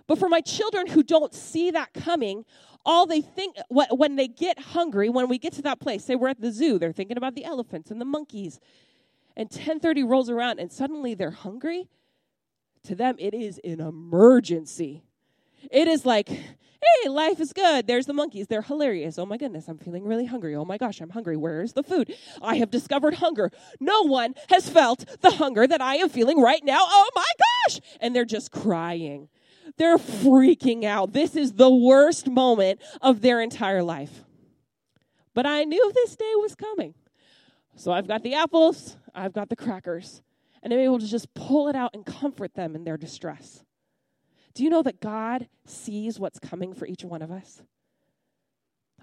But 0.08 0.20
for 0.20 0.28
my 0.30 0.42
children 0.42 0.88
who 0.88 1.04
don't 1.04 1.34
see 1.34 1.72
that 1.72 1.94
coming, 1.94 2.46
all 2.86 3.06
they 3.06 3.22
think 3.22 3.56
when 3.70 4.16
they 4.18 4.28
get 4.28 4.60
hungry, 4.60 5.10
when 5.10 5.30
we 5.30 5.38
get 5.38 5.54
to 5.54 5.62
that 5.62 5.80
place, 5.80 6.04
say 6.04 6.16
we're 6.16 6.28
at 6.28 6.42
the 6.42 6.52
zoo, 6.52 6.78
they're 6.78 6.92
thinking 6.92 7.18
about 7.18 7.36
the 7.36 7.46
elephants 7.46 7.90
and 7.90 8.02
the 8.02 8.06
monkeys. 8.06 8.60
And 9.38 9.50
10:30 9.50 10.04
rolls 10.04 10.30
around 10.30 10.60
and 10.60 10.72
suddenly 10.72 11.14
they're 11.14 11.32
hungry. 11.32 11.88
To 12.84 12.96
them 12.96 13.16
it 13.18 13.34
is 13.34 13.60
an 13.64 13.80
emergency. 13.80 15.04
It 15.72 15.88
is 15.88 16.06
like, 16.06 16.28
"Hey, 16.28 17.10
life 17.10 17.40
is 17.40 17.54
good. 17.54 17.88
There's 17.88 18.06
the 18.06 18.14
monkeys. 18.14 18.48
They're 18.48 18.62
hilarious. 18.62 19.18
Oh 19.18 19.26
my 19.26 19.38
goodness, 19.38 19.70
I'm 19.70 19.78
feeling 19.78 20.04
really 20.04 20.26
hungry. 20.26 20.54
Oh 20.54 20.66
my 20.66 20.78
gosh, 20.78 21.00
I'm 21.00 21.12
hungry. 21.12 21.38
Where's 21.38 21.72
the 21.72 21.84
food? 21.84 22.14
I 22.42 22.58
have 22.58 22.70
discovered 22.70 23.16
hunger. 23.16 23.50
No 23.80 24.02
one 24.02 24.36
has 24.50 24.68
felt 24.70 25.06
the 25.22 25.32
hunger 25.32 25.66
that 25.66 25.80
I 25.80 25.96
am 25.96 26.10
feeling 26.10 26.42
right 26.42 26.64
now. 26.66 26.80
Oh 26.82 27.10
my 27.16 27.32
gosh!" 27.40 27.80
And 28.02 28.14
they're 28.14 28.26
just 28.26 28.52
crying. 28.52 29.30
They're 29.78 29.98
freaking 29.98 30.84
out. 30.84 31.14
This 31.14 31.36
is 31.36 31.54
the 31.54 31.74
worst 31.74 32.30
moment 32.30 32.82
of 33.02 33.22
their 33.22 33.42
entire 33.42 33.84
life. 33.84 34.24
But 35.34 35.46
I 35.46 35.64
knew 35.64 35.92
this 35.94 36.16
day 36.16 36.32
was 36.36 36.56
coming. 36.56 36.94
So 37.76 37.92
I've 37.92 38.08
got 38.08 38.22
the 38.22 38.36
apples, 38.36 38.98
I've 39.16 39.34
got 39.34 39.50
the 39.50 39.56
crackers, 39.56 40.22
and 40.62 40.72
I'm 40.72 40.80
able 40.80 41.00
to 41.00 41.08
just 41.08 41.34
pull 41.34 41.68
it 41.68 41.76
out 41.76 41.92
and 41.96 42.06
comfort 42.06 42.54
them 42.54 42.76
in 42.76 42.84
their 42.84 42.98
distress. 42.98 43.64
Do 44.54 44.64
you 44.64 44.70
know 44.70 44.84
that 44.84 45.02
God 45.02 45.48
sees 45.66 46.20
what's 46.20 46.38
coming 46.38 46.74
for 46.74 46.86
each 46.86 47.04
one 47.04 47.24
of 47.24 47.32
us? 47.32 47.64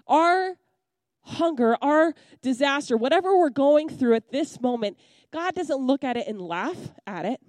Our 0.07 0.55
hunger, 1.23 1.75
our 1.81 2.13
disaster, 2.41 2.95
whatever 2.95 3.37
we're 3.37 3.49
going 3.49 3.89
through 3.89 4.15
at 4.15 4.31
this 4.31 4.61
moment, 4.61 4.97
God 5.31 5.53
doesn't 5.53 5.85
look 5.85 6.05
at 6.05 6.15
it 6.15 6.27
and 6.27 6.41
laugh 6.41 6.91
at 7.05 7.25
it 7.25 7.41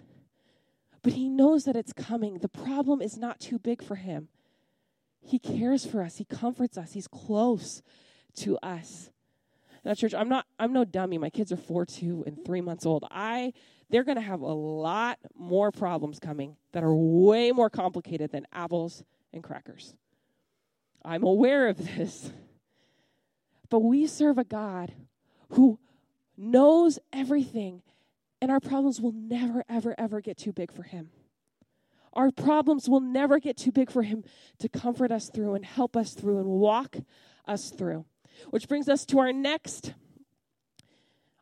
but 1.03 1.15
he 1.15 1.29
knows 1.29 1.65
that 1.65 1.77
it's 1.77 1.93
coming. 1.93 2.38
The 2.38 2.49
problem 2.49 3.03
is 3.03 3.17
not 3.17 3.41
too 3.41 3.59
big 3.59 3.83
for 3.83 3.97
him. 3.97 4.29
He 5.21 5.38
cares 5.38 5.87
for 5.87 6.03
us, 6.03 6.17
he 6.17 6.25
comforts 6.25 6.77
us, 6.77 6.93
he's 6.93 7.09
close 7.09 7.83
to 8.37 8.59
us. 8.59 9.11
Now, 9.85 9.95
church, 9.95 10.15
I'm 10.15 10.29
not 10.29 10.47
I'm 10.59 10.73
no 10.73 10.85
dummy. 10.85 11.19
My 11.19 11.31
kids 11.31 11.51
are 11.51 11.57
four, 11.57 11.85
two, 11.85 12.23
and 12.27 12.45
three 12.45 12.61
months 12.61 12.87
old. 12.87 13.05
I 13.11 13.53
they're 13.91 14.05
gonna 14.05 14.21
have 14.21 14.41
a 14.41 14.53
lot 14.53 15.19
more 15.37 15.73
problems 15.73 16.19
coming 16.19 16.57
that 16.73 16.85
are 16.85 16.95
way 16.95 17.53
more 17.53 17.71
complicated 17.71 18.31
than 18.31 18.47
apples 18.53 19.03
and 19.33 19.43
crackers. 19.43 19.95
I'm 21.05 21.25
aware 21.25 21.69
of 21.69 21.79
this. 21.97 22.33
But 23.69 23.81
we 23.81 24.07
serve 24.07 24.38
a 24.38 24.45
God 24.45 24.93
who 25.51 25.79
knows 26.37 26.99
everything 27.12 27.83
and 28.43 28.51
our 28.51 28.59
problems 28.59 29.01
will 29.01 29.13
never, 29.13 29.65
ever, 29.69 29.95
ever 29.97 30.21
get 30.21 30.37
too 30.37 30.53
big 30.53 30.73
for 30.73 30.83
Him. 30.83 31.11
Our 32.13 32.33
problems 32.33 32.89
will 32.89 33.01
never 33.01 33.39
get 33.39 33.57
too 33.57 33.71
big 33.71 33.89
for 33.89 34.03
Him 34.03 34.25
to 34.59 34.69
comfort 34.69 35.13
us 35.13 35.31
through 35.33 35.55
and 35.55 35.65
help 35.65 35.97
us 35.97 36.13
through 36.13 36.39
and 36.41 36.49
walk 36.49 36.97
us 37.47 37.71
through. 37.71 38.05
Which 38.51 38.67
brings 38.67 38.89
us 38.89 39.07
to 39.07 39.21
our 39.21 39.33
next 39.33 39.95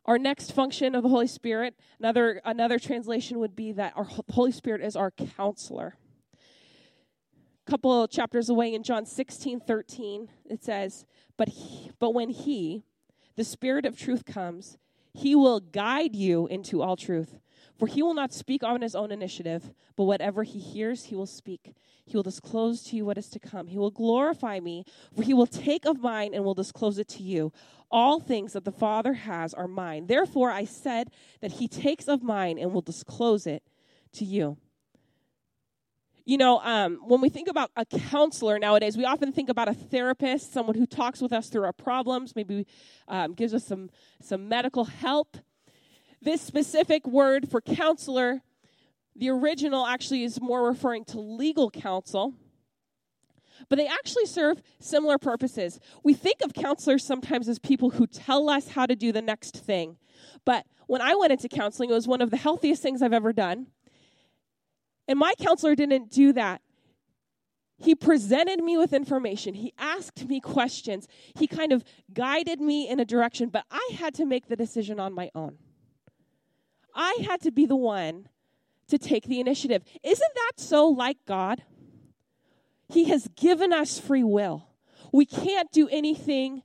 our 0.05 0.17
next 0.19 0.51
function 0.51 0.93
of 0.93 1.01
the 1.01 1.09
Holy 1.09 1.25
Spirit. 1.25 1.75
Another 1.99 2.39
another 2.45 2.77
translation 2.77 3.39
would 3.39 3.55
be 3.55 3.71
that 3.71 3.93
our 3.97 4.07
Holy 4.29 4.51
Spirit 4.51 4.81
is 4.81 4.95
our 4.95 5.09
counselor. 5.09 5.97
A 7.65 7.71
couple 7.71 8.07
chapters 8.07 8.47
away 8.47 8.75
in 8.75 8.83
John 8.83 9.07
16, 9.07 9.59
13, 9.61 10.29
it 10.45 10.63
says, 10.63 11.05
But 11.35 11.49
he, 11.49 11.91
but 11.99 12.13
when 12.13 12.29
he, 12.29 12.83
the 13.37 13.43
Spirit 13.43 13.85
of 13.85 13.97
truth 13.97 14.23
comes, 14.25 14.77
he 15.13 15.35
will 15.35 15.59
guide 15.59 16.15
you 16.15 16.47
into 16.47 16.81
all 16.81 16.95
truth. 16.95 17.37
For 17.77 17.87
he 17.87 18.03
will 18.03 18.13
not 18.13 18.31
speak 18.31 18.63
on 18.63 18.81
his 18.81 18.93
own 18.93 19.11
initiative, 19.11 19.73
but 19.95 20.03
whatever 20.03 20.43
he 20.43 20.59
hears, 20.59 21.05
he 21.05 21.15
will 21.15 21.25
speak. 21.25 21.73
He 22.05 22.15
will 22.15 22.21
disclose 22.21 22.83
to 22.83 22.95
you 22.95 23.05
what 23.05 23.17
is 23.17 23.29
to 23.29 23.39
come. 23.39 23.67
He 23.67 23.79
will 23.79 23.89
glorify 23.89 24.59
me, 24.59 24.85
for 25.15 25.23
he 25.23 25.33
will 25.33 25.47
take 25.47 25.85
of 25.85 25.99
mine 25.99 26.35
and 26.35 26.43
will 26.43 26.53
disclose 26.53 26.99
it 26.99 27.07
to 27.09 27.23
you. 27.23 27.51
All 27.89 28.19
things 28.19 28.53
that 28.53 28.65
the 28.65 28.71
Father 28.71 29.13
has 29.13 29.53
are 29.55 29.67
mine. 29.67 30.05
Therefore, 30.05 30.51
I 30.51 30.65
said 30.65 31.09
that 31.41 31.53
he 31.53 31.67
takes 31.67 32.07
of 32.07 32.21
mine 32.21 32.59
and 32.59 32.71
will 32.71 32.81
disclose 32.81 33.47
it 33.47 33.63
to 34.13 34.25
you. 34.25 34.57
You 36.23 36.37
know, 36.37 36.59
um, 36.59 36.99
when 37.07 37.19
we 37.19 37.29
think 37.29 37.47
about 37.47 37.71
a 37.75 37.85
counselor 37.85 38.59
nowadays, 38.59 38.95
we 38.95 39.05
often 39.05 39.31
think 39.31 39.49
about 39.49 39.67
a 39.67 39.73
therapist, 39.73 40.53
someone 40.53 40.75
who 40.75 40.85
talks 40.85 41.19
with 41.19 41.33
us 41.33 41.49
through 41.49 41.63
our 41.63 41.73
problems, 41.73 42.35
maybe 42.35 42.67
um, 43.07 43.33
gives 43.33 43.53
us 43.53 43.65
some, 43.65 43.89
some 44.21 44.47
medical 44.47 44.85
help. 44.85 45.37
This 46.21 46.41
specific 46.41 47.07
word 47.07 47.49
for 47.49 47.59
counselor, 47.59 48.41
the 49.15 49.29
original 49.29 49.87
actually 49.87 50.23
is 50.23 50.39
more 50.39 50.67
referring 50.67 51.05
to 51.05 51.19
legal 51.19 51.71
counsel, 51.71 52.35
but 53.67 53.77
they 53.77 53.87
actually 53.87 54.27
serve 54.27 54.61
similar 54.79 55.17
purposes. 55.17 55.79
We 56.03 56.13
think 56.13 56.41
of 56.41 56.53
counselors 56.53 57.03
sometimes 57.03 57.49
as 57.49 57.57
people 57.57 57.91
who 57.91 58.05
tell 58.05 58.49
us 58.49 58.69
how 58.69 58.85
to 58.85 58.95
do 58.95 59.11
the 59.11 59.21
next 59.21 59.57
thing. 59.57 59.97
But 60.45 60.65
when 60.85 61.01
I 61.01 61.15
went 61.15 61.31
into 61.31 61.49
counseling, 61.49 61.89
it 61.89 61.93
was 61.93 62.07
one 62.07 62.21
of 62.21 62.29
the 62.29 62.37
healthiest 62.37 62.83
things 62.83 63.01
I've 63.01 63.13
ever 63.13 63.33
done. 63.33 63.67
And 65.11 65.19
my 65.19 65.33
counselor 65.37 65.75
didn't 65.75 66.09
do 66.09 66.31
that. 66.31 66.61
He 67.77 67.95
presented 67.95 68.63
me 68.63 68.77
with 68.77 68.93
information. 68.93 69.55
He 69.55 69.73
asked 69.77 70.25
me 70.25 70.39
questions. 70.39 71.05
He 71.35 71.47
kind 71.47 71.73
of 71.73 71.83
guided 72.13 72.61
me 72.61 72.87
in 72.87 73.01
a 73.01 73.03
direction, 73.03 73.49
but 73.49 73.65
I 73.69 73.89
had 73.99 74.13
to 74.15 74.25
make 74.25 74.47
the 74.47 74.55
decision 74.55 75.01
on 75.01 75.13
my 75.13 75.29
own. 75.35 75.57
I 76.95 77.25
had 77.27 77.41
to 77.41 77.51
be 77.51 77.65
the 77.65 77.75
one 77.75 78.29
to 78.87 78.97
take 78.97 79.25
the 79.25 79.41
initiative. 79.41 79.83
Isn't 80.01 80.33
that 80.33 80.53
so 80.55 80.87
like 80.87 81.17
God? 81.27 81.63
He 82.87 83.09
has 83.09 83.27
given 83.35 83.73
us 83.73 83.99
free 83.99 84.23
will. 84.23 84.65
We 85.11 85.25
can't 85.25 85.69
do 85.73 85.89
anything. 85.89 86.63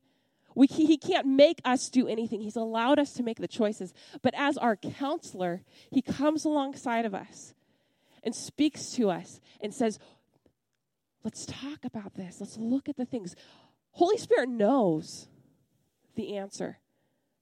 We, 0.55 0.69
he 0.69 0.99
can't 0.99 1.27
make 1.27 1.61
us 1.65 1.89
do 1.89 2.07
anything. 2.07 2.43
He's 2.43 2.55
allowed 2.55 3.01
us 3.01 3.13
to 3.15 3.25
make 3.25 3.41
the 3.41 3.49
choices. 3.49 3.93
But 4.23 4.35
as 4.37 4.57
our 4.57 4.77
counselor, 4.77 5.65
he 5.91 6.01
comes 6.01 6.45
alongside 6.45 7.07
of 7.07 7.13
us 7.13 7.55
and 8.27 8.35
speaks 8.35 8.91
to 8.91 9.09
us 9.09 9.41
and 9.63 9.73
says, 9.73 9.99
Let's 11.23 11.47
talk 11.47 11.85
about 11.85 12.15
this. 12.15 12.37
Let's 12.39 12.57
look 12.57 12.89
at 12.89 12.97
the 12.97 13.05
things. 13.05 13.35
Holy 13.93 14.17
Spirit 14.17 14.49
knows 14.49 15.27
the 16.15 16.37
answer, 16.37 16.79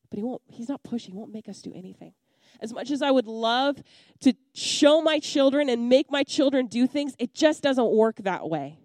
but 0.08 0.16
he 0.16 0.22
won't, 0.22 0.40
he's 0.48 0.70
not 0.70 0.82
pushing, 0.82 1.12
he 1.12 1.18
won't 1.18 1.34
make 1.34 1.50
us 1.50 1.60
do 1.60 1.70
anything. 1.74 2.14
As 2.60 2.72
much 2.72 2.90
as 2.90 3.02
I 3.02 3.10
would 3.10 3.26
love 3.26 3.82
to 4.20 4.32
show 4.54 5.02
my 5.02 5.18
children 5.18 5.68
and 5.68 5.90
make 5.90 6.10
my 6.10 6.22
children 6.22 6.66
do 6.66 6.86
things, 6.86 7.14
it 7.18 7.34
just 7.34 7.62
doesn't 7.62 7.90
work 7.90 8.16
that 8.18 8.48
way. 8.48 8.78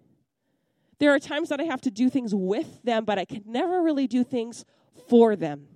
There 0.98 1.14
are 1.14 1.18
times 1.18 1.48
that 1.48 1.60
I 1.60 1.64
have 1.64 1.80
to 1.82 1.90
do 1.90 2.10
things 2.10 2.34
with 2.34 2.82
them, 2.82 3.06
but 3.06 3.18
I 3.18 3.24
can 3.24 3.44
never 3.46 3.80
really 3.80 4.06
do 4.06 4.22
things 4.22 4.66
for 5.08 5.34
them. 5.34 5.66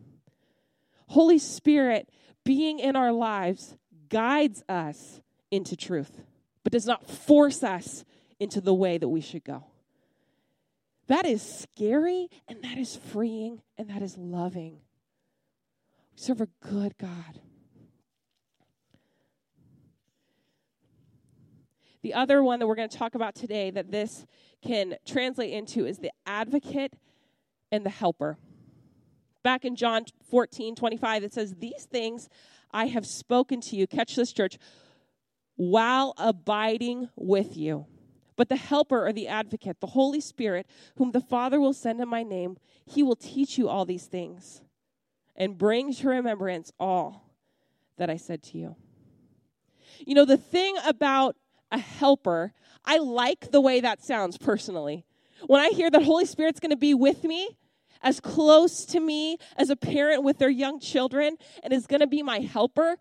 Holy 1.07 1.39
Spirit 1.39 2.11
being 2.45 2.79
in 2.79 2.95
our 2.95 3.13
lives 3.13 3.75
guides 4.11 4.63
us 4.69 5.23
into 5.55 5.77
truth, 5.77 6.21
but 6.65 6.73
does 6.73 6.87
not 6.87 7.09
force 7.09 7.63
us 7.63 8.05
into 8.41 8.61
the 8.61 8.75
way 8.75 8.99
that 8.99 9.09
we 9.09 9.21
should 9.21 9.45
go. 9.45 9.65
That 11.07 11.27
is 11.27 11.43
scary 11.43 12.29
and 12.49 12.63
that 12.63 12.79
is 12.79 12.97
freeing 12.97 13.63
and 13.79 13.89
that 13.91 14.03
is 14.03 14.17
loving. 14.17 14.81
We 16.13 16.19
serve 16.19 16.41
a 16.41 16.49
good 16.61 16.97
God. 16.99 17.41
The 22.03 22.15
other 22.15 22.43
one 22.43 22.59
that 22.59 22.67
we're 22.67 22.75
going 22.75 22.89
to 22.89 22.99
talk 22.99 23.15
about 23.15 23.35
today 23.35 23.71
that 23.71 23.91
this 23.91 24.27
can 24.63 24.97
translate 25.07 25.53
into 25.53 25.87
is 25.87 25.99
the 25.99 26.11
advocate 26.27 26.95
and 27.71 27.85
the 27.87 27.91
helper. 27.91 28.39
Back 29.43 29.65
in 29.65 29.77
John 29.77 30.05
14, 30.31 30.75
25, 30.75 31.25
it 31.25 31.33
says, 31.33 31.55
These 31.59 31.87
things 31.91 32.29
I 32.73 32.87
have 32.87 33.07
spoken 33.07 33.61
to 33.63 33.77
you, 33.77 33.87
catch 33.87 34.17
this, 34.17 34.33
church, 34.33 34.59
while 35.57 36.15
abiding 36.17 37.09
with 37.17 37.57
you. 37.57 37.87
But 38.37 38.49
the 38.49 38.57
helper 38.57 39.07
or 39.07 39.13
the 39.13 39.29
advocate, 39.29 39.81
the 39.81 39.89
Holy 39.89 40.21
Spirit, 40.21 40.67
whom 40.97 41.13
the 41.13 41.21
Father 41.21 41.61
will 41.61 41.73
send 41.73 42.01
in 42.01 42.09
my 42.09 42.25
name, 42.25 42.57
he 42.85 43.03
will 43.03 43.17
teach 43.17 43.57
you 43.57 43.69
all 43.69 43.85
these 43.85 44.07
things 44.07 44.61
and 45.37 45.57
bring 45.57 45.95
to 45.95 46.09
remembrance 46.09 46.73
all 46.81 47.31
that 47.97 48.11
I 48.11 48.17
said 48.17 48.43
to 48.45 48.59
you. 48.59 48.77
You 50.05 50.15
know, 50.15 50.25
the 50.25 50.37
thing 50.37 50.75
about 50.85 51.37
a 51.75 51.79
helper. 51.79 52.53
I 52.85 52.99
like 52.99 53.51
the 53.51 53.61
way 53.61 53.81
that 53.81 54.03
sounds 54.03 54.39
personally. 54.39 55.05
When 55.47 55.61
I 55.61 55.71
hear 55.71 55.91
that 55.91 56.03
Holy 56.03 56.25
Spirit's 56.25 56.61
going 56.61 56.71
to 56.71 56.77
be 56.77 56.95
with 56.95 57.25
me, 57.25 57.59
as 58.03 58.21
close 58.21 58.85
to 58.87 59.01
me 59.01 59.39
as 59.57 59.71
a 59.71 59.77
parent 59.77 60.23
with 60.23 60.39
their 60.39 60.51
young 60.51 60.81
children, 60.81 61.37
and 61.63 61.73
is 61.73 61.87
going 61.87 62.01
to 62.01 62.07
be 62.07 62.23
my 62.23 62.41
helper, 62.41 62.97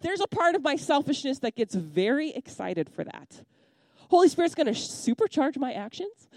there's 0.00 0.20
a 0.20 0.26
part 0.26 0.54
of 0.54 0.62
my 0.62 0.76
selfishness 0.76 1.40
that 1.40 1.56
gets 1.56 1.74
very 1.74 2.30
excited 2.30 2.88
for 2.88 3.04
that. 3.04 3.42
Holy 4.10 4.28
Spirit's 4.28 4.54
going 4.54 4.66
to 4.66 4.72
supercharge 4.72 5.56
my 5.56 5.72
actions. 5.72 6.28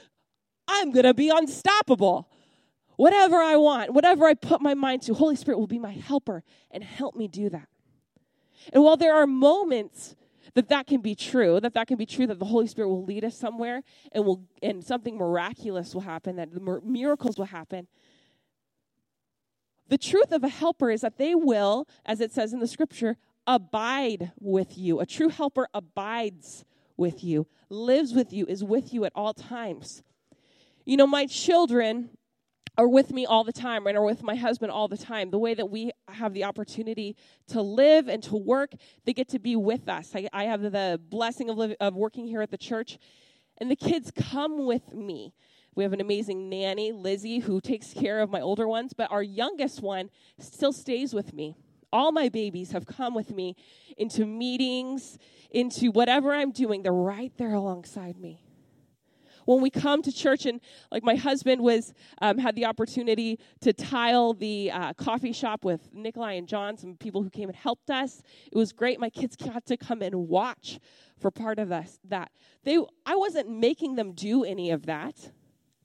I'm 0.68 0.92
going 0.92 1.06
to 1.06 1.14
be 1.14 1.30
unstoppable. 1.30 2.30
Whatever 2.96 3.38
I 3.38 3.56
want, 3.58 3.94
whatever 3.94 4.26
I 4.26 4.34
put 4.34 4.62
my 4.62 4.74
mind 4.74 5.04
to, 5.04 5.14
Holy 5.14 5.36
Spirit 5.36 5.60
will 5.60 5.68
be 5.68 5.80
my 5.80 5.92
helper 5.92 6.44
and 6.72 6.84
help 6.84 7.16
me 7.16 7.28
do 7.28 7.50
that. 7.50 7.68
And 8.74 8.84
while 8.84 8.98
there 8.98 9.16
are 9.16 9.28
moments 9.28 10.16
that 10.54 10.70
that 10.70 10.88
can 10.88 11.02
be 11.02 11.16
true, 11.16 11.60
that 11.60 11.74
that 11.74 11.88
can 11.88 11.98
be 11.98 12.06
true, 12.06 12.28
that 12.28 12.40
the 12.40 12.46
Holy 12.46 12.68
Spirit 12.68 12.90
will 12.90 13.06
lead 13.06 13.24
us 13.24 13.38
somewhere 13.38 13.84
and 14.12 14.26
will 14.26 14.44
and 14.62 14.84
something 14.84 15.18
miraculous 15.18 15.94
will 15.94 16.02
happen, 16.02 16.36
that 16.38 16.50
miracles 16.84 17.38
will 17.38 17.46
happen. 17.46 17.88
The 19.90 19.98
truth 19.98 20.32
of 20.32 20.44
a 20.44 20.50
helper 20.50 20.92
is 20.92 21.02
that 21.02 21.18
they 21.18 21.34
will, 21.34 21.88
as 22.06 22.20
it 22.20 22.32
says 22.32 22.54
in 22.54 22.60
the 22.60 22.68
scripture, 22.68 23.18
abide 23.46 24.32
with 24.40 24.78
you. 24.78 25.00
A 25.00 25.06
true 25.06 25.30
helper 25.30 25.68
abides 25.74 26.66
with 26.98 27.24
you, 27.24 27.48
lives 27.70 28.14
with 28.14 28.34
you, 28.34 28.46
is 28.48 28.64
with 28.64 28.94
you 28.94 29.06
at 29.06 29.14
all 29.16 29.34
times. 29.34 30.04
You 30.86 30.98
know, 30.98 31.08
my 31.08 31.26
children 31.26 32.10
are 32.78 32.88
with 32.88 33.12
me 33.12 33.26
all 33.26 33.44
the 33.44 33.54
time 33.54 33.88
and 33.88 33.98
are 33.98 34.04
with 34.04 34.24
my 34.24 34.36
husband 34.36 34.72
all 34.72 34.88
the 34.88 34.98
time. 34.98 35.32
The 35.32 35.40
way 35.40 35.54
that 35.54 35.70
we 35.70 35.92
have 36.18 36.34
the 36.34 36.44
opportunity 36.44 37.16
to 37.48 37.62
live 37.62 38.08
and 38.08 38.22
to 38.24 38.36
work, 38.36 38.74
they 39.06 39.14
get 39.14 39.30
to 39.30 39.40
be 39.40 39.56
with 39.56 39.88
us. 39.88 40.12
I, 40.16 40.28
I 40.34 40.44
have 40.46 40.62
the 40.62 41.00
blessing 41.10 41.50
of, 41.50 41.60
of 41.80 41.96
working 41.96 42.28
here 42.28 42.42
at 42.42 42.52
the 42.52 42.58
church, 42.58 42.98
and 43.60 43.72
the 43.72 43.76
kids 43.76 44.12
come 44.12 44.66
with 44.66 44.94
me. 44.94 45.34
We 45.76 45.84
have 45.84 45.94
an 45.94 46.02
amazing 46.02 46.50
nanny, 46.50 46.92
Lizzie, 46.92 47.40
who 47.40 47.62
takes 47.62 47.94
care 47.94 48.20
of 48.20 48.30
my 48.30 48.42
older 48.42 48.68
ones, 48.68 48.94
but 48.94 49.12
our 49.12 49.24
youngest 49.24 49.82
one 49.82 50.10
still 50.40 50.74
stays 50.74 51.14
with 51.14 51.34
me. 51.34 51.56
All 51.94 52.12
my 52.12 52.30
babies 52.30 52.72
have 52.72 52.86
come 52.86 53.14
with 53.14 53.32
me 53.32 53.56
into 53.96 54.26
meetings, 54.26 55.18
into 55.52 55.92
whatever 55.92 56.34
I'm 56.34 56.52
doing. 56.52 56.84
They're 56.84 56.92
right 56.92 57.32
there 57.38 57.54
alongside 57.54 58.18
me 58.18 58.42
when 59.48 59.62
we 59.62 59.70
come 59.70 60.02
to 60.02 60.12
church 60.12 60.46
and 60.46 60.60
like 60.92 61.04
my 61.04 61.16
husband 61.16 61.62
was 61.62 61.94
um, 62.22 62.38
had 62.38 62.54
the 62.56 62.66
opportunity 62.66 63.40
to 63.62 63.72
tile 63.72 64.34
the 64.34 64.70
uh, 64.72 64.94
coffee 64.94 65.32
shop 65.32 65.64
with 65.64 65.94
Nikolai 65.94 66.34
and 66.34 66.48
John, 66.48 66.78
some 66.78 66.96
people 66.98 67.24
who 67.24 67.30
came 67.30 67.48
and 67.48 67.56
helped 67.56 67.90
us. 67.90 68.22
It 68.52 68.58
was 68.58 68.74
great. 68.74 69.00
My 69.00 69.10
kids 69.10 69.38
got 69.38 69.66
to 69.68 69.78
come 69.78 70.02
and 70.02 70.28
watch 70.28 70.80
for 71.18 71.32
part 71.32 71.60
of 71.60 71.72
us 71.72 71.98
that 72.10 72.30
they 72.66 72.78
I 73.06 73.16
wasn't 73.16 73.50
making 73.50 73.96
them 73.96 74.12
do 74.12 74.44
any 74.44 74.70
of 74.72 74.86
that. 74.86 75.32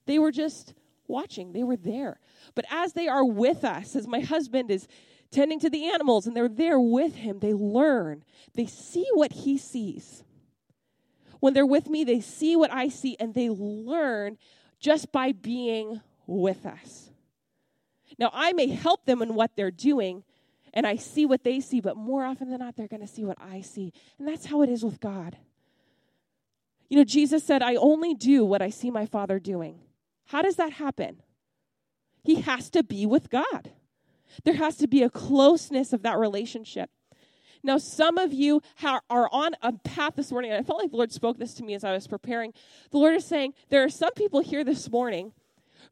They 0.06 0.18
were 0.18 0.32
just 0.32 0.74
watching. 1.06 1.52
They 1.52 1.62
were 1.62 1.76
there. 1.76 2.18
But 2.56 2.64
as 2.68 2.94
they 2.94 3.06
are 3.06 3.24
with 3.24 3.64
us, 3.64 3.94
as 3.94 4.08
my 4.08 4.20
husband 4.20 4.72
is 4.72 4.88
tending 5.30 5.60
to 5.60 5.70
the 5.70 5.88
animals 5.88 6.26
and 6.26 6.36
they're 6.36 6.48
there 6.48 6.80
with 6.80 7.14
him, 7.14 7.38
they 7.38 7.54
learn. 7.54 8.24
They 8.54 8.66
see 8.66 9.06
what 9.14 9.32
he 9.32 9.56
sees 9.56 10.24
when 11.42 11.54
they're 11.54 11.66
with 11.66 11.88
me, 11.88 12.04
they 12.04 12.20
see 12.20 12.54
what 12.54 12.72
I 12.72 12.86
see 12.86 13.16
and 13.18 13.34
they 13.34 13.50
learn 13.50 14.38
just 14.78 15.10
by 15.10 15.32
being 15.32 16.00
with 16.24 16.64
us. 16.64 17.10
Now, 18.16 18.30
I 18.32 18.52
may 18.52 18.68
help 18.68 19.06
them 19.06 19.22
in 19.22 19.34
what 19.34 19.56
they're 19.56 19.72
doing, 19.72 20.22
and 20.72 20.86
I 20.86 20.94
see 20.94 21.26
what 21.26 21.42
they 21.42 21.58
see, 21.58 21.80
but 21.80 21.96
more 21.96 22.24
often 22.24 22.48
than 22.48 22.60
not, 22.60 22.76
they're 22.76 22.86
going 22.86 23.00
to 23.00 23.08
see 23.08 23.24
what 23.24 23.38
I 23.40 23.60
see. 23.60 23.92
And 24.20 24.28
that's 24.28 24.46
how 24.46 24.62
it 24.62 24.68
is 24.68 24.84
with 24.84 25.00
God. 25.00 25.36
You 26.88 26.98
know, 26.98 27.04
Jesus 27.04 27.42
said, 27.42 27.60
I 27.60 27.74
only 27.74 28.14
do 28.14 28.44
what 28.44 28.62
I 28.62 28.70
see 28.70 28.92
my 28.92 29.06
Father 29.06 29.40
doing. 29.40 29.80
How 30.26 30.42
does 30.42 30.54
that 30.56 30.74
happen? 30.74 31.22
He 32.22 32.42
has 32.42 32.70
to 32.70 32.84
be 32.84 33.04
with 33.04 33.30
God. 33.30 33.72
There 34.44 34.54
has 34.54 34.76
to 34.76 34.86
be 34.86 35.02
a 35.02 35.10
closeness 35.10 35.92
of 35.92 36.02
that 36.02 36.18
relationship. 36.18 36.88
Now, 37.62 37.78
some 37.78 38.18
of 38.18 38.32
you 38.32 38.60
are 38.82 39.28
on 39.30 39.52
a 39.62 39.72
path 39.72 40.14
this 40.16 40.32
morning, 40.32 40.50
and 40.50 40.60
I 40.60 40.66
felt 40.66 40.80
like 40.80 40.90
the 40.90 40.96
Lord 40.96 41.12
spoke 41.12 41.38
this 41.38 41.54
to 41.54 41.62
me 41.62 41.74
as 41.74 41.84
I 41.84 41.92
was 41.92 42.06
preparing. 42.06 42.52
The 42.90 42.98
Lord 42.98 43.14
is 43.14 43.24
saying 43.24 43.54
there 43.70 43.84
are 43.84 43.88
some 43.88 44.12
people 44.14 44.40
here 44.40 44.64
this 44.64 44.90
morning 44.90 45.32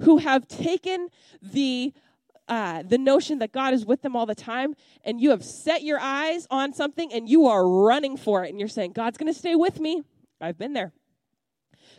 who 0.03 0.19
have 0.19 0.49
taken 0.49 1.09
the 1.43 1.93
uh, 2.49 2.83
the 2.83 2.99
notion 2.99 3.39
that 3.39 3.53
God 3.53 3.75
is 3.75 3.87
with 3.87 4.03
them 4.03 4.17
all 4.17 4.27
the 4.27 4.35
time, 4.35 4.75
and 5.05 5.21
you 5.21 5.31
have 5.31 5.45
set 5.45 5.85
your 5.85 6.01
eyes 6.01 6.49
on 6.51 6.73
something 6.73 7.13
and 7.13 7.29
you 7.29 7.47
are 7.47 7.69
running 7.69 8.17
for 8.17 8.45
it, 8.45 8.51
and 8.51 8.59
you're 8.59 8.69
saying, 8.69 8.91
God's 8.91 9.17
going 9.19 9.33
to 9.33 9.39
stay 9.39 9.55
with 9.55 9.79
me. 9.79 10.03
I've 10.41 10.59
been 10.59 10.73
there. 10.73 10.93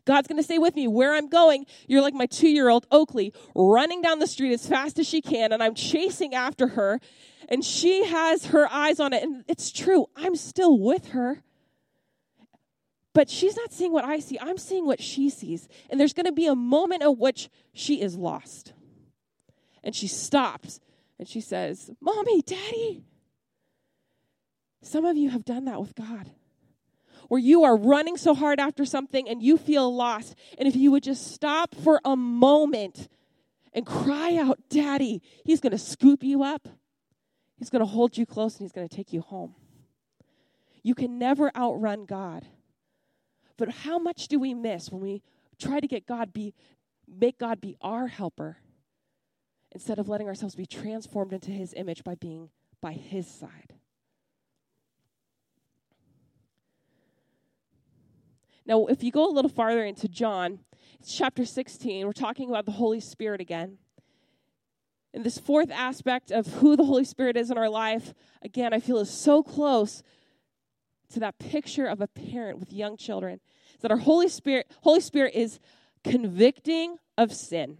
God's 0.05 0.27
going 0.27 0.37
to 0.37 0.43
stay 0.43 0.57
with 0.57 0.75
me 0.75 0.87
where 0.87 1.13
I'm 1.13 1.29
going. 1.29 1.65
You're 1.87 2.01
like 2.01 2.13
my 2.13 2.25
two 2.25 2.49
year 2.49 2.69
old 2.69 2.87
Oakley 2.91 3.33
running 3.55 4.01
down 4.01 4.19
the 4.19 4.27
street 4.27 4.53
as 4.53 4.65
fast 4.65 4.99
as 4.99 5.07
she 5.07 5.21
can, 5.21 5.51
and 5.51 5.61
I'm 5.61 5.75
chasing 5.75 6.33
after 6.33 6.67
her, 6.69 6.99
and 7.49 7.63
she 7.63 8.05
has 8.05 8.47
her 8.47 8.67
eyes 8.71 8.99
on 8.99 9.13
it. 9.13 9.23
And 9.23 9.43
it's 9.47 9.71
true, 9.71 10.07
I'm 10.15 10.35
still 10.35 10.77
with 10.77 11.09
her. 11.09 11.43
But 13.13 13.29
she's 13.29 13.57
not 13.57 13.73
seeing 13.73 13.91
what 13.91 14.05
I 14.05 14.19
see. 14.19 14.39
I'm 14.39 14.57
seeing 14.57 14.85
what 14.85 15.01
she 15.01 15.29
sees. 15.29 15.67
And 15.89 15.99
there's 15.99 16.13
going 16.13 16.27
to 16.27 16.31
be 16.31 16.47
a 16.47 16.55
moment 16.55 17.03
at 17.03 17.17
which 17.17 17.49
she 17.73 18.01
is 18.01 18.15
lost. 18.15 18.71
And 19.83 19.93
she 19.93 20.07
stops 20.07 20.79
and 21.19 21.27
she 21.27 21.41
says, 21.41 21.91
Mommy, 21.99 22.41
Daddy. 22.41 23.03
Some 24.81 25.05
of 25.05 25.17
you 25.17 25.29
have 25.29 25.43
done 25.43 25.65
that 25.65 25.81
with 25.81 25.93
God 25.93 26.31
where 27.31 27.39
you 27.39 27.63
are 27.63 27.77
running 27.77 28.17
so 28.17 28.35
hard 28.35 28.59
after 28.59 28.83
something 28.83 29.29
and 29.29 29.41
you 29.41 29.57
feel 29.57 29.95
lost. 29.95 30.35
And 30.57 30.67
if 30.67 30.75
you 30.75 30.91
would 30.91 31.01
just 31.01 31.31
stop 31.31 31.73
for 31.73 32.01
a 32.03 32.17
moment 32.17 33.07
and 33.71 33.85
cry 33.85 34.35
out, 34.35 34.59
Daddy, 34.69 35.21
He's 35.45 35.61
going 35.61 35.71
to 35.71 35.77
scoop 35.77 36.25
you 36.25 36.43
up. 36.43 36.67
He's 37.55 37.69
going 37.69 37.79
to 37.79 37.85
hold 37.85 38.17
you 38.17 38.25
close 38.25 38.55
and 38.55 38.65
He's 38.65 38.73
going 38.73 38.85
to 38.85 38.93
take 38.93 39.13
you 39.13 39.21
home. 39.21 39.55
You 40.83 40.93
can 40.93 41.19
never 41.19 41.55
outrun 41.55 42.03
God. 42.03 42.45
But 43.55 43.69
how 43.69 43.97
much 43.97 44.27
do 44.27 44.37
we 44.37 44.53
miss 44.53 44.91
when 44.91 45.01
we 45.01 45.23
try 45.57 45.79
to 45.79 45.87
get 45.87 46.05
God 46.05 46.33
be 46.33 46.53
make 47.07 47.39
God 47.39 47.61
be 47.61 47.77
our 47.79 48.07
helper 48.07 48.57
instead 49.71 49.99
of 49.99 50.09
letting 50.09 50.27
ourselves 50.27 50.55
be 50.55 50.65
transformed 50.65 51.31
into 51.31 51.51
his 51.51 51.73
image 51.75 52.03
by 52.03 52.15
being 52.15 52.49
by 52.81 52.91
his 52.91 53.25
side? 53.25 53.75
Now, 58.65 58.85
if 58.85 59.03
you 59.03 59.11
go 59.11 59.29
a 59.29 59.33
little 59.33 59.49
farther 59.49 59.83
into 59.83 60.07
John, 60.07 60.59
it's 60.99 61.15
chapter 61.15 61.45
16, 61.45 62.05
we're 62.05 62.13
talking 62.13 62.49
about 62.49 62.65
the 62.65 62.71
Holy 62.73 62.99
Spirit 62.99 63.41
again. 63.41 63.77
And 65.13 65.23
this 65.23 65.37
fourth 65.37 65.71
aspect 65.71 66.31
of 66.31 66.47
who 66.47 66.75
the 66.75 66.85
Holy 66.85 67.03
Spirit 67.03 67.35
is 67.35 67.51
in 67.51 67.57
our 67.57 67.69
life, 67.69 68.13
again, 68.41 68.73
I 68.73 68.79
feel 68.79 68.99
is 68.99 69.09
so 69.09 69.43
close 69.43 70.03
to 71.11 71.19
that 71.19 71.39
picture 71.39 71.85
of 71.85 72.01
a 72.01 72.07
parent 72.07 72.59
with 72.59 72.71
young 72.71 72.97
children. 72.97 73.41
That 73.81 73.91
our 73.91 73.97
Holy 73.97 74.29
Spirit, 74.29 74.71
Holy 74.81 75.01
Spirit 75.01 75.33
is 75.35 75.59
convicting 76.03 76.97
of 77.17 77.33
sin. 77.33 77.77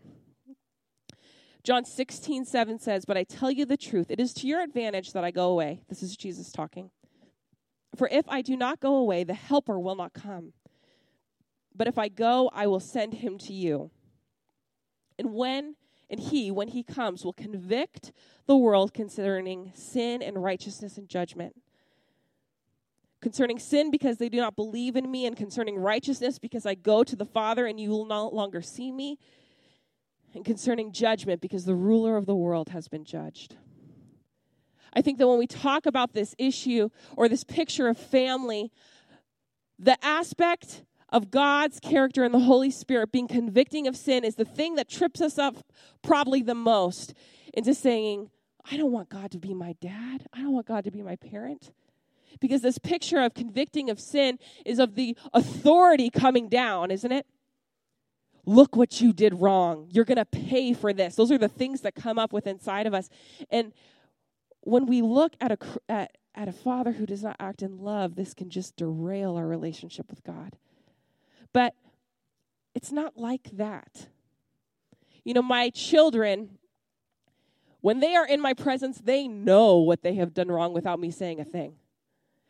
John 1.63 1.85
16, 1.85 2.45
7 2.45 2.79
says, 2.79 3.05
But 3.05 3.17
I 3.17 3.23
tell 3.23 3.51
you 3.51 3.65
the 3.65 3.77
truth, 3.77 4.09
it 4.09 4.19
is 4.19 4.33
to 4.35 4.47
your 4.47 4.61
advantage 4.61 5.13
that 5.13 5.23
I 5.23 5.31
go 5.31 5.49
away. 5.49 5.83
This 5.89 6.01
is 6.01 6.17
Jesus 6.17 6.51
talking. 6.51 6.89
For 7.95 8.07
if 8.11 8.27
I 8.27 8.41
do 8.41 8.57
not 8.57 8.79
go 8.79 8.95
away, 8.95 9.23
the 9.23 9.35
Helper 9.35 9.79
will 9.79 9.95
not 9.95 10.13
come. 10.13 10.53
But 11.75 11.87
if 11.87 11.97
I 11.97 12.09
go, 12.09 12.49
I 12.53 12.67
will 12.67 12.79
send 12.79 13.15
him 13.15 13.37
to 13.39 13.53
you. 13.53 13.91
And 15.17 15.33
when 15.33 15.75
and 16.11 16.19
he, 16.19 16.51
when 16.51 16.67
he 16.67 16.83
comes, 16.83 17.23
will 17.23 17.31
convict 17.31 18.11
the 18.45 18.57
world 18.57 18.93
concerning 18.93 19.71
sin 19.73 20.21
and 20.21 20.43
righteousness 20.43 20.97
and 20.97 21.07
judgment. 21.07 21.55
Concerning 23.21 23.57
sin, 23.57 23.89
because 23.91 24.17
they 24.17 24.27
do 24.27 24.37
not 24.37 24.57
believe 24.57 24.97
in 24.97 25.09
me, 25.09 25.25
and 25.25 25.37
concerning 25.37 25.77
righteousness, 25.77 26.37
because 26.37 26.65
I 26.65 26.75
go 26.75 27.05
to 27.05 27.15
the 27.15 27.25
Father 27.25 27.65
and 27.65 27.79
you 27.79 27.91
will 27.91 28.05
no 28.05 28.27
longer 28.27 28.61
see 28.61 28.91
me. 28.91 29.19
And 30.33 30.43
concerning 30.43 30.91
judgment, 30.91 31.39
because 31.39 31.63
the 31.63 31.75
ruler 31.75 32.17
of 32.17 32.25
the 32.25 32.35
world 32.35 32.69
has 32.69 32.89
been 32.89 33.05
judged. 33.05 33.55
I 34.93 35.01
think 35.01 35.17
that 35.17 35.27
when 35.27 35.39
we 35.39 35.47
talk 35.47 35.85
about 35.85 36.11
this 36.11 36.35
issue 36.37 36.89
or 37.15 37.29
this 37.29 37.45
picture 37.45 37.87
of 37.87 37.97
family, 37.97 38.69
the 39.79 39.97
aspect 40.03 40.83
of 41.11 41.29
God's 41.29 41.79
character 41.79 42.23
and 42.23 42.33
the 42.33 42.39
Holy 42.39 42.71
Spirit 42.71 43.11
being 43.11 43.27
convicting 43.27 43.87
of 43.87 43.97
sin 43.97 44.23
is 44.23 44.35
the 44.35 44.45
thing 44.45 44.75
that 44.75 44.89
trips 44.89 45.21
us 45.21 45.37
up 45.37 45.57
probably 46.01 46.41
the 46.41 46.55
most 46.55 47.13
into 47.53 47.73
saying, 47.73 48.29
I 48.69 48.77
don't 48.77 48.91
want 48.91 49.09
God 49.09 49.31
to 49.31 49.39
be 49.39 49.53
my 49.53 49.75
dad. 49.81 50.25
I 50.33 50.39
don't 50.39 50.53
want 50.53 50.67
God 50.67 50.85
to 50.85 50.91
be 50.91 51.01
my 51.01 51.15
parent. 51.15 51.71
Because 52.39 52.61
this 52.61 52.77
picture 52.77 53.19
of 53.19 53.33
convicting 53.33 53.89
of 53.89 53.99
sin 53.99 54.39
is 54.65 54.79
of 54.79 54.95
the 54.95 55.17
authority 55.33 56.09
coming 56.09 56.47
down, 56.47 56.91
isn't 56.91 57.11
it? 57.11 57.25
Look 58.45 58.75
what 58.75 59.01
you 59.01 59.13
did 59.13 59.33
wrong. 59.39 59.87
You're 59.91 60.05
going 60.05 60.17
to 60.17 60.25
pay 60.25 60.73
for 60.73 60.93
this. 60.93 61.15
Those 61.15 61.31
are 61.31 61.37
the 61.37 61.49
things 61.49 61.81
that 61.81 61.93
come 61.93 62.17
up 62.17 62.31
with 62.31 62.47
inside 62.47 62.87
of 62.87 62.93
us. 62.93 63.09
And 63.49 63.73
when 64.61 64.85
we 64.85 65.01
look 65.01 65.33
at 65.41 65.51
a, 65.51 65.57
at, 65.89 66.17
at 66.33 66.47
a 66.47 66.53
father 66.53 66.93
who 66.93 67.05
does 67.05 67.21
not 67.21 67.35
act 67.39 67.61
in 67.61 67.79
love, 67.79 68.15
this 68.15 68.33
can 68.33 68.49
just 68.49 68.77
derail 68.77 69.35
our 69.35 69.47
relationship 69.47 70.09
with 70.09 70.23
God. 70.23 70.55
But 71.53 71.75
it's 72.73 72.91
not 72.91 73.17
like 73.17 73.49
that. 73.53 74.07
You 75.23 75.33
know, 75.33 75.41
my 75.41 75.69
children, 75.69 76.57
when 77.81 77.99
they 77.99 78.15
are 78.15 78.25
in 78.25 78.41
my 78.41 78.53
presence, 78.53 78.99
they 78.99 79.27
know 79.27 79.77
what 79.77 80.01
they 80.01 80.15
have 80.15 80.33
done 80.33 80.49
wrong 80.49 80.73
without 80.73 80.99
me 80.99 81.11
saying 81.11 81.39
a 81.39 81.45
thing. 81.45 81.75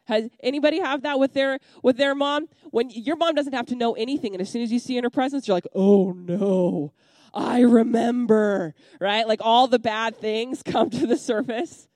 Has 0.05 0.29
anybody 0.41 0.79
have 0.79 1.03
that 1.03 1.19
with 1.19 1.33
their 1.33 1.59
with 1.83 1.97
their 1.97 2.15
mom? 2.15 2.47
When 2.71 2.89
your 2.89 3.15
mom 3.15 3.35
doesn't 3.35 3.53
have 3.53 3.67
to 3.67 3.75
know 3.75 3.93
anything, 3.93 4.33
and 4.33 4.41
as 4.41 4.49
soon 4.49 4.61
as 4.61 4.71
you 4.71 4.79
see 4.79 4.97
in 4.97 5.03
her 5.03 5.09
presence, 5.09 5.47
you're 5.47 5.55
like, 5.55 5.67
oh 5.75 6.11
no, 6.11 6.91
I 7.33 7.61
remember, 7.61 8.73
right? 8.99 9.27
Like 9.27 9.39
all 9.43 9.67
the 9.67 9.79
bad 9.79 10.17
things 10.17 10.63
come 10.65 10.89
to 10.89 11.05
the 11.05 11.17
surface. 11.17 11.87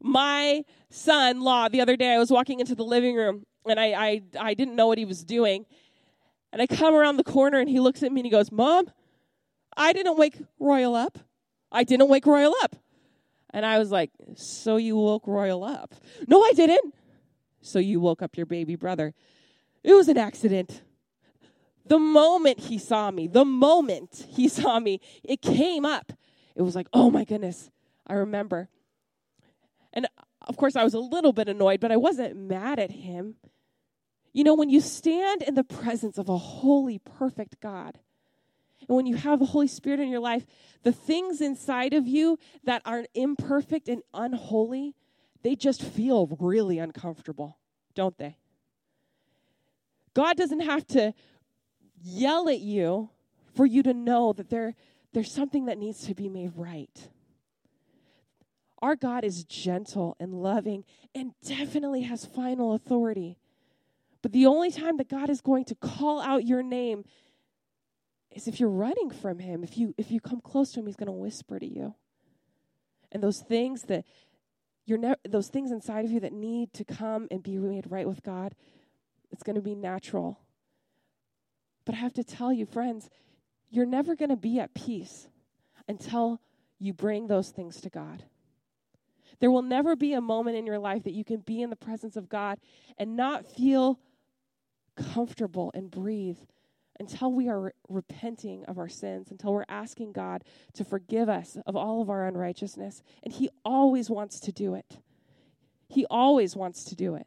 My 0.00 0.64
son 0.90 1.40
Law, 1.40 1.68
the 1.68 1.80
other 1.80 1.96
day, 1.96 2.14
I 2.14 2.18
was 2.18 2.30
walking 2.30 2.60
into 2.60 2.74
the 2.74 2.84
living 2.84 3.14
room 3.14 3.44
and 3.66 3.78
I, 3.78 3.86
I 3.86 4.22
I 4.38 4.54
didn't 4.54 4.76
know 4.76 4.86
what 4.86 4.98
he 4.98 5.04
was 5.04 5.24
doing, 5.24 5.66
and 6.52 6.62
I 6.62 6.66
come 6.66 6.94
around 6.94 7.16
the 7.16 7.24
corner 7.24 7.58
and 7.58 7.68
he 7.68 7.80
looks 7.80 8.02
at 8.02 8.12
me 8.12 8.20
and 8.20 8.26
he 8.26 8.30
goes, 8.30 8.50
Mom, 8.50 8.90
I 9.76 9.92
didn't 9.92 10.16
wake 10.16 10.40
Royal 10.58 10.94
up. 10.94 11.18
I 11.70 11.84
didn't 11.84 12.08
wake 12.08 12.26
Royal 12.26 12.54
up. 12.62 12.76
And 13.50 13.66
I 13.66 13.78
was 13.78 13.90
like, 13.90 14.10
So 14.36 14.76
you 14.76 14.96
woke 14.96 15.26
Royal 15.26 15.64
up? 15.64 15.94
No, 16.26 16.42
I 16.42 16.52
didn't. 16.52 16.94
So 17.60 17.78
you 17.78 18.00
woke 18.00 18.22
up 18.22 18.36
your 18.36 18.46
baby 18.46 18.76
brother. 18.76 19.12
It 19.82 19.94
was 19.94 20.08
an 20.08 20.18
accident. 20.18 20.82
The 21.84 21.98
moment 21.98 22.58
he 22.58 22.78
saw 22.78 23.10
me, 23.10 23.26
the 23.26 23.44
moment 23.44 24.26
he 24.28 24.48
saw 24.48 24.80
me, 24.80 25.00
it 25.22 25.42
came 25.42 25.84
up. 25.84 26.12
It 26.54 26.62
was 26.62 26.74
like, 26.74 26.88
Oh 26.92 27.10
my 27.10 27.24
goodness, 27.24 27.70
I 28.06 28.14
remember. 28.14 28.68
And 29.92 30.06
of 30.42 30.56
course, 30.56 30.76
I 30.76 30.84
was 30.84 30.94
a 30.94 31.00
little 31.00 31.32
bit 31.32 31.48
annoyed, 31.48 31.80
but 31.80 31.90
I 31.90 31.96
wasn't 31.96 32.36
mad 32.36 32.78
at 32.78 32.90
him 32.90 33.36
you 34.36 34.44
know, 34.44 34.54
when 34.54 34.68
you 34.68 34.82
stand 34.82 35.40
in 35.40 35.54
the 35.54 35.64
presence 35.64 36.18
of 36.18 36.28
a 36.28 36.36
holy, 36.36 36.98
perfect 36.98 37.58
God, 37.58 37.98
and 38.86 38.94
when 38.94 39.06
you 39.06 39.16
have 39.16 39.38
the 39.38 39.46
Holy 39.46 39.66
Spirit 39.66 39.98
in 39.98 40.10
your 40.10 40.20
life, 40.20 40.44
the 40.82 40.92
things 40.92 41.40
inside 41.40 41.94
of 41.94 42.06
you 42.06 42.38
that 42.62 42.82
are 42.84 43.06
imperfect 43.14 43.88
and 43.88 44.02
unholy, 44.12 44.94
they 45.42 45.56
just 45.56 45.82
feel 45.82 46.36
really 46.38 46.78
uncomfortable, 46.78 47.56
don't 47.94 48.18
they? 48.18 48.36
God 50.12 50.36
doesn't 50.36 50.60
have 50.60 50.86
to 50.88 51.14
yell 52.02 52.50
at 52.50 52.60
you 52.60 53.08
for 53.54 53.64
you 53.64 53.82
to 53.84 53.94
know 53.94 54.34
that 54.34 54.50
there, 54.50 54.74
there's 55.14 55.32
something 55.32 55.64
that 55.64 55.78
needs 55.78 56.04
to 56.08 56.14
be 56.14 56.28
made 56.28 56.52
right. 56.56 57.08
Our 58.82 58.96
God 58.96 59.24
is 59.24 59.44
gentle 59.44 60.14
and 60.20 60.34
loving 60.34 60.84
and 61.14 61.32
definitely 61.42 62.02
has 62.02 62.26
final 62.26 62.74
authority. 62.74 63.38
But 64.22 64.32
the 64.32 64.46
only 64.46 64.70
time 64.70 64.96
that 64.96 65.08
God 65.08 65.30
is 65.30 65.40
going 65.40 65.64
to 65.66 65.74
call 65.74 66.20
out 66.20 66.46
your 66.46 66.62
name 66.62 67.04
is 68.36 68.46
if 68.46 68.60
you're 68.60 68.68
running 68.68 69.10
from 69.10 69.38
him. 69.38 69.64
If 69.64 69.78
you 69.78 69.94
if 69.96 70.10
you 70.10 70.20
come 70.20 70.40
close 70.40 70.72
to 70.72 70.80
him, 70.80 70.86
he's 70.86 70.96
going 70.96 71.06
to 71.06 71.12
whisper 71.12 71.58
to 71.58 71.66
you. 71.66 71.94
And 73.12 73.22
those 73.22 73.40
things 73.40 73.82
that 73.84 74.04
you're 74.84 74.98
ne- 74.98 75.14
those 75.28 75.48
things 75.48 75.70
inside 75.70 76.04
of 76.04 76.10
you 76.10 76.20
that 76.20 76.32
need 76.32 76.72
to 76.74 76.84
come 76.84 77.28
and 77.30 77.42
be 77.42 77.56
made 77.56 77.90
right 77.90 78.06
with 78.06 78.22
God, 78.22 78.54
it's 79.30 79.42
going 79.42 79.56
to 79.56 79.62
be 79.62 79.74
natural. 79.74 80.40
But 81.84 81.94
I 81.94 81.98
have 81.98 82.12
to 82.14 82.24
tell 82.24 82.52
you, 82.52 82.66
friends, 82.66 83.08
you're 83.70 83.86
never 83.86 84.14
going 84.14 84.28
to 84.28 84.36
be 84.36 84.58
at 84.60 84.74
peace 84.74 85.28
until 85.88 86.40
you 86.78 86.92
bring 86.92 87.26
those 87.26 87.50
things 87.50 87.80
to 87.80 87.90
God. 87.90 88.24
There 89.40 89.50
will 89.50 89.62
never 89.62 89.96
be 89.96 90.12
a 90.14 90.20
moment 90.20 90.56
in 90.56 90.66
your 90.66 90.78
life 90.78 91.04
that 91.04 91.12
you 91.12 91.24
can 91.24 91.40
be 91.40 91.62
in 91.62 91.70
the 91.70 91.76
presence 91.76 92.16
of 92.16 92.28
God 92.28 92.58
and 92.98 93.16
not 93.16 93.46
feel 93.46 94.00
comfortable 94.96 95.70
and 95.74 95.90
breathe 95.90 96.38
until 96.98 97.30
we 97.30 97.48
are 97.48 97.60
re- 97.60 97.70
repenting 97.88 98.64
of 98.64 98.78
our 98.78 98.88
sins, 98.88 99.30
until 99.30 99.52
we're 99.52 99.66
asking 99.68 100.12
God 100.12 100.44
to 100.74 100.84
forgive 100.84 101.28
us 101.28 101.58
of 101.66 101.76
all 101.76 102.00
of 102.00 102.08
our 102.08 102.26
unrighteousness. 102.26 103.02
And 103.22 103.32
He 103.32 103.50
always 103.64 104.08
wants 104.08 104.40
to 104.40 104.52
do 104.52 104.74
it. 104.74 104.98
He 105.88 106.06
always 106.06 106.56
wants 106.56 106.84
to 106.84 106.94
do 106.94 107.14
it. 107.14 107.26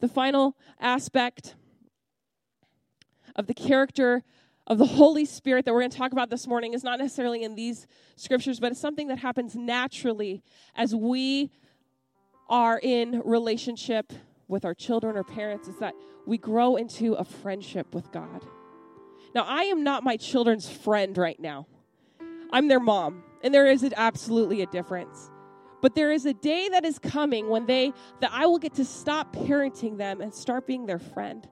The 0.00 0.08
final 0.08 0.56
aspect 0.78 1.56
of 3.34 3.46
the 3.46 3.54
character 3.54 4.22
of 4.68 4.76
the 4.76 4.86
Holy 4.86 5.24
Spirit 5.24 5.64
that 5.64 5.72
we're 5.72 5.80
going 5.80 5.90
to 5.90 5.96
talk 5.96 6.12
about 6.12 6.28
this 6.28 6.46
morning 6.46 6.74
is 6.74 6.84
not 6.84 6.98
necessarily 6.98 7.42
in 7.42 7.54
these 7.54 7.86
scriptures, 8.16 8.60
but 8.60 8.70
it's 8.70 8.80
something 8.80 9.08
that 9.08 9.18
happens 9.18 9.56
naturally 9.56 10.42
as 10.76 10.94
we 10.94 11.50
are 12.50 12.78
in 12.82 13.22
relationship 13.24 14.12
with 14.46 14.64
our 14.64 14.74
children 14.74 15.16
or 15.16 15.24
parents, 15.24 15.68
is 15.68 15.78
that 15.78 15.94
we 16.26 16.36
grow 16.36 16.76
into 16.76 17.14
a 17.14 17.24
friendship 17.24 17.94
with 17.94 18.12
God. 18.12 18.44
Now, 19.34 19.44
I 19.46 19.64
am 19.64 19.82
not 19.82 20.04
my 20.04 20.16
children's 20.16 20.68
friend 20.68 21.16
right 21.16 21.40
now. 21.40 21.66
I'm 22.50 22.68
their 22.68 22.80
mom, 22.80 23.24
and 23.42 23.52
there 23.52 23.66
is 23.66 23.90
absolutely 23.96 24.62
a 24.62 24.66
difference. 24.66 25.30
But 25.80 25.94
there 25.94 26.12
is 26.12 26.26
a 26.26 26.34
day 26.34 26.68
that 26.70 26.84
is 26.84 26.98
coming 26.98 27.48
when 27.48 27.66
they 27.66 27.92
that 28.20 28.30
I 28.32 28.46
will 28.46 28.58
get 28.58 28.74
to 28.74 28.84
stop 28.84 29.34
parenting 29.34 29.96
them 29.96 30.20
and 30.20 30.34
start 30.34 30.66
being 30.66 30.86
their 30.86 30.98
friend. 30.98 31.48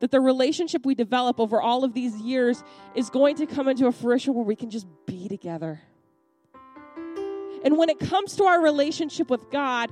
That 0.00 0.10
the 0.10 0.20
relationship 0.20 0.84
we 0.84 0.94
develop 0.94 1.38
over 1.38 1.60
all 1.60 1.84
of 1.84 1.94
these 1.94 2.16
years 2.16 2.64
is 2.94 3.10
going 3.10 3.36
to 3.36 3.46
come 3.46 3.68
into 3.68 3.86
a 3.86 3.92
fruition 3.92 4.34
where 4.34 4.44
we 4.44 4.56
can 4.56 4.70
just 4.70 4.86
be 5.06 5.28
together. 5.28 5.80
And 7.62 7.76
when 7.76 7.90
it 7.90 7.98
comes 7.98 8.36
to 8.36 8.44
our 8.44 8.62
relationship 8.62 9.28
with 9.28 9.50
God, 9.50 9.90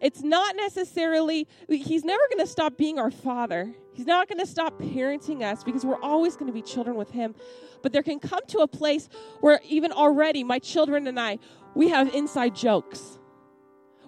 it's 0.00 0.22
not 0.22 0.56
necessarily, 0.56 1.46
He's 1.68 2.04
never 2.04 2.22
going 2.30 2.44
to 2.44 2.50
stop 2.50 2.76
being 2.76 2.98
our 2.98 3.10
Father. 3.10 3.74
He's 3.92 4.06
not 4.06 4.28
going 4.28 4.38
to 4.38 4.46
stop 4.46 4.78
parenting 4.78 5.42
us 5.42 5.64
because 5.64 5.84
we're 5.84 6.00
always 6.00 6.36
going 6.36 6.48
to 6.48 6.52
be 6.52 6.62
children 6.62 6.96
with 6.96 7.10
Him. 7.10 7.34
But 7.82 7.92
there 7.92 8.02
can 8.02 8.18
come 8.18 8.40
to 8.48 8.58
a 8.58 8.68
place 8.68 9.08
where 9.40 9.60
even 9.66 9.92
already, 9.92 10.44
my 10.44 10.58
children 10.58 11.06
and 11.06 11.18
I, 11.18 11.38
we 11.74 11.88
have 11.88 12.14
inside 12.14 12.54
jokes. 12.54 13.18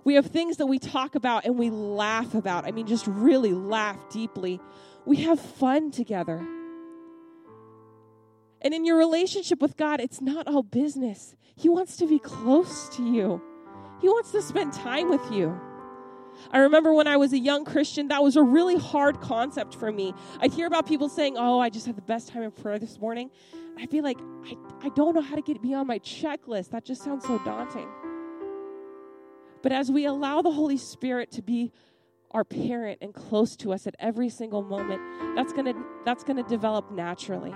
We 0.04 0.14
have 0.14 0.26
things 0.26 0.56
that 0.58 0.66
we 0.66 0.78
talk 0.78 1.14
about 1.14 1.44
and 1.44 1.58
we 1.58 1.70
laugh 1.70 2.34
about. 2.34 2.64
I 2.64 2.70
mean, 2.70 2.86
just 2.86 3.06
really 3.06 3.52
laugh 3.52 3.98
deeply. 4.10 4.60
We 5.08 5.16
have 5.22 5.40
fun 5.40 5.90
together. 5.90 6.46
And 8.60 8.74
in 8.74 8.84
your 8.84 8.98
relationship 8.98 9.62
with 9.62 9.74
God, 9.78 10.00
it's 10.00 10.20
not 10.20 10.46
all 10.46 10.62
business. 10.62 11.34
He 11.56 11.70
wants 11.70 11.96
to 11.96 12.06
be 12.06 12.18
close 12.18 12.90
to 12.90 13.02
you, 13.02 13.40
He 14.02 14.08
wants 14.08 14.32
to 14.32 14.42
spend 14.42 14.74
time 14.74 15.08
with 15.08 15.32
you. 15.32 15.58
I 16.52 16.58
remember 16.58 16.92
when 16.92 17.06
I 17.06 17.16
was 17.16 17.32
a 17.32 17.38
young 17.38 17.64
Christian, 17.64 18.08
that 18.08 18.22
was 18.22 18.36
a 18.36 18.42
really 18.42 18.76
hard 18.76 19.22
concept 19.22 19.74
for 19.74 19.90
me. 19.90 20.12
I'd 20.40 20.52
hear 20.52 20.66
about 20.66 20.86
people 20.86 21.08
saying, 21.08 21.36
Oh, 21.38 21.58
I 21.58 21.70
just 21.70 21.86
had 21.86 21.96
the 21.96 22.02
best 22.02 22.28
time 22.28 22.42
in 22.42 22.50
prayer 22.50 22.78
this 22.78 23.00
morning. 23.00 23.30
I'd 23.78 23.88
be 23.88 24.02
like, 24.02 24.18
I, 24.44 24.56
I 24.82 24.88
don't 24.90 25.14
know 25.14 25.22
how 25.22 25.36
to 25.36 25.42
get 25.42 25.62
beyond 25.62 25.88
my 25.88 26.00
checklist. 26.00 26.68
That 26.72 26.84
just 26.84 27.02
sounds 27.02 27.24
so 27.24 27.38
daunting. 27.46 27.88
But 29.62 29.72
as 29.72 29.90
we 29.90 30.04
allow 30.04 30.42
the 30.42 30.52
Holy 30.52 30.76
Spirit 30.76 31.32
to 31.32 31.42
be 31.42 31.72
our 32.30 32.44
parent 32.44 32.98
and 33.00 33.14
close 33.14 33.56
to 33.56 33.72
us 33.72 33.86
at 33.86 33.94
every 33.98 34.28
single 34.28 34.62
moment, 34.62 35.00
that's 35.34 35.52
gonna 35.52 35.74
that's 36.04 36.24
gonna 36.24 36.42
develop 36.42 36.90
naturally. 36.90 37.54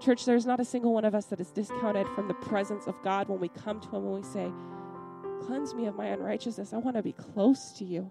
Church, 0.00 0.24
there's 0.24 0.46
not 0.46 0.60
a 0.60 0.64
single 0.64 0.94
one 0.94 1.04
of 1.04 1.14
us 1.14 1.26
that 1.26 1.40
is 1.40 1.50
discounted 1.50 2.06
from 2.14 2.28
the 2.28 2.34
presence 2.34 2.86
of 2.86 2.94
God 3.02 3.28
when 3.28 3.40
we 3.40 3.48
come 3.48 3.80
to 3.80 3.88
Him 3.88 4.04
and 4.04 4.12
we 4.12 4.22
say, 4.22 4.50
Cleanse 5.44 5.74
me 5.74 5.86
of 5.86 5.96
my 5.96 6.06
unrighteousness. 6.06 6.72
I 6.72 6.78
want 6.78 6.96
to 6.96 7.02
be 7.02 7.12
close 7.12 7.72
to 7.78 7.84
you. 7.84 8.10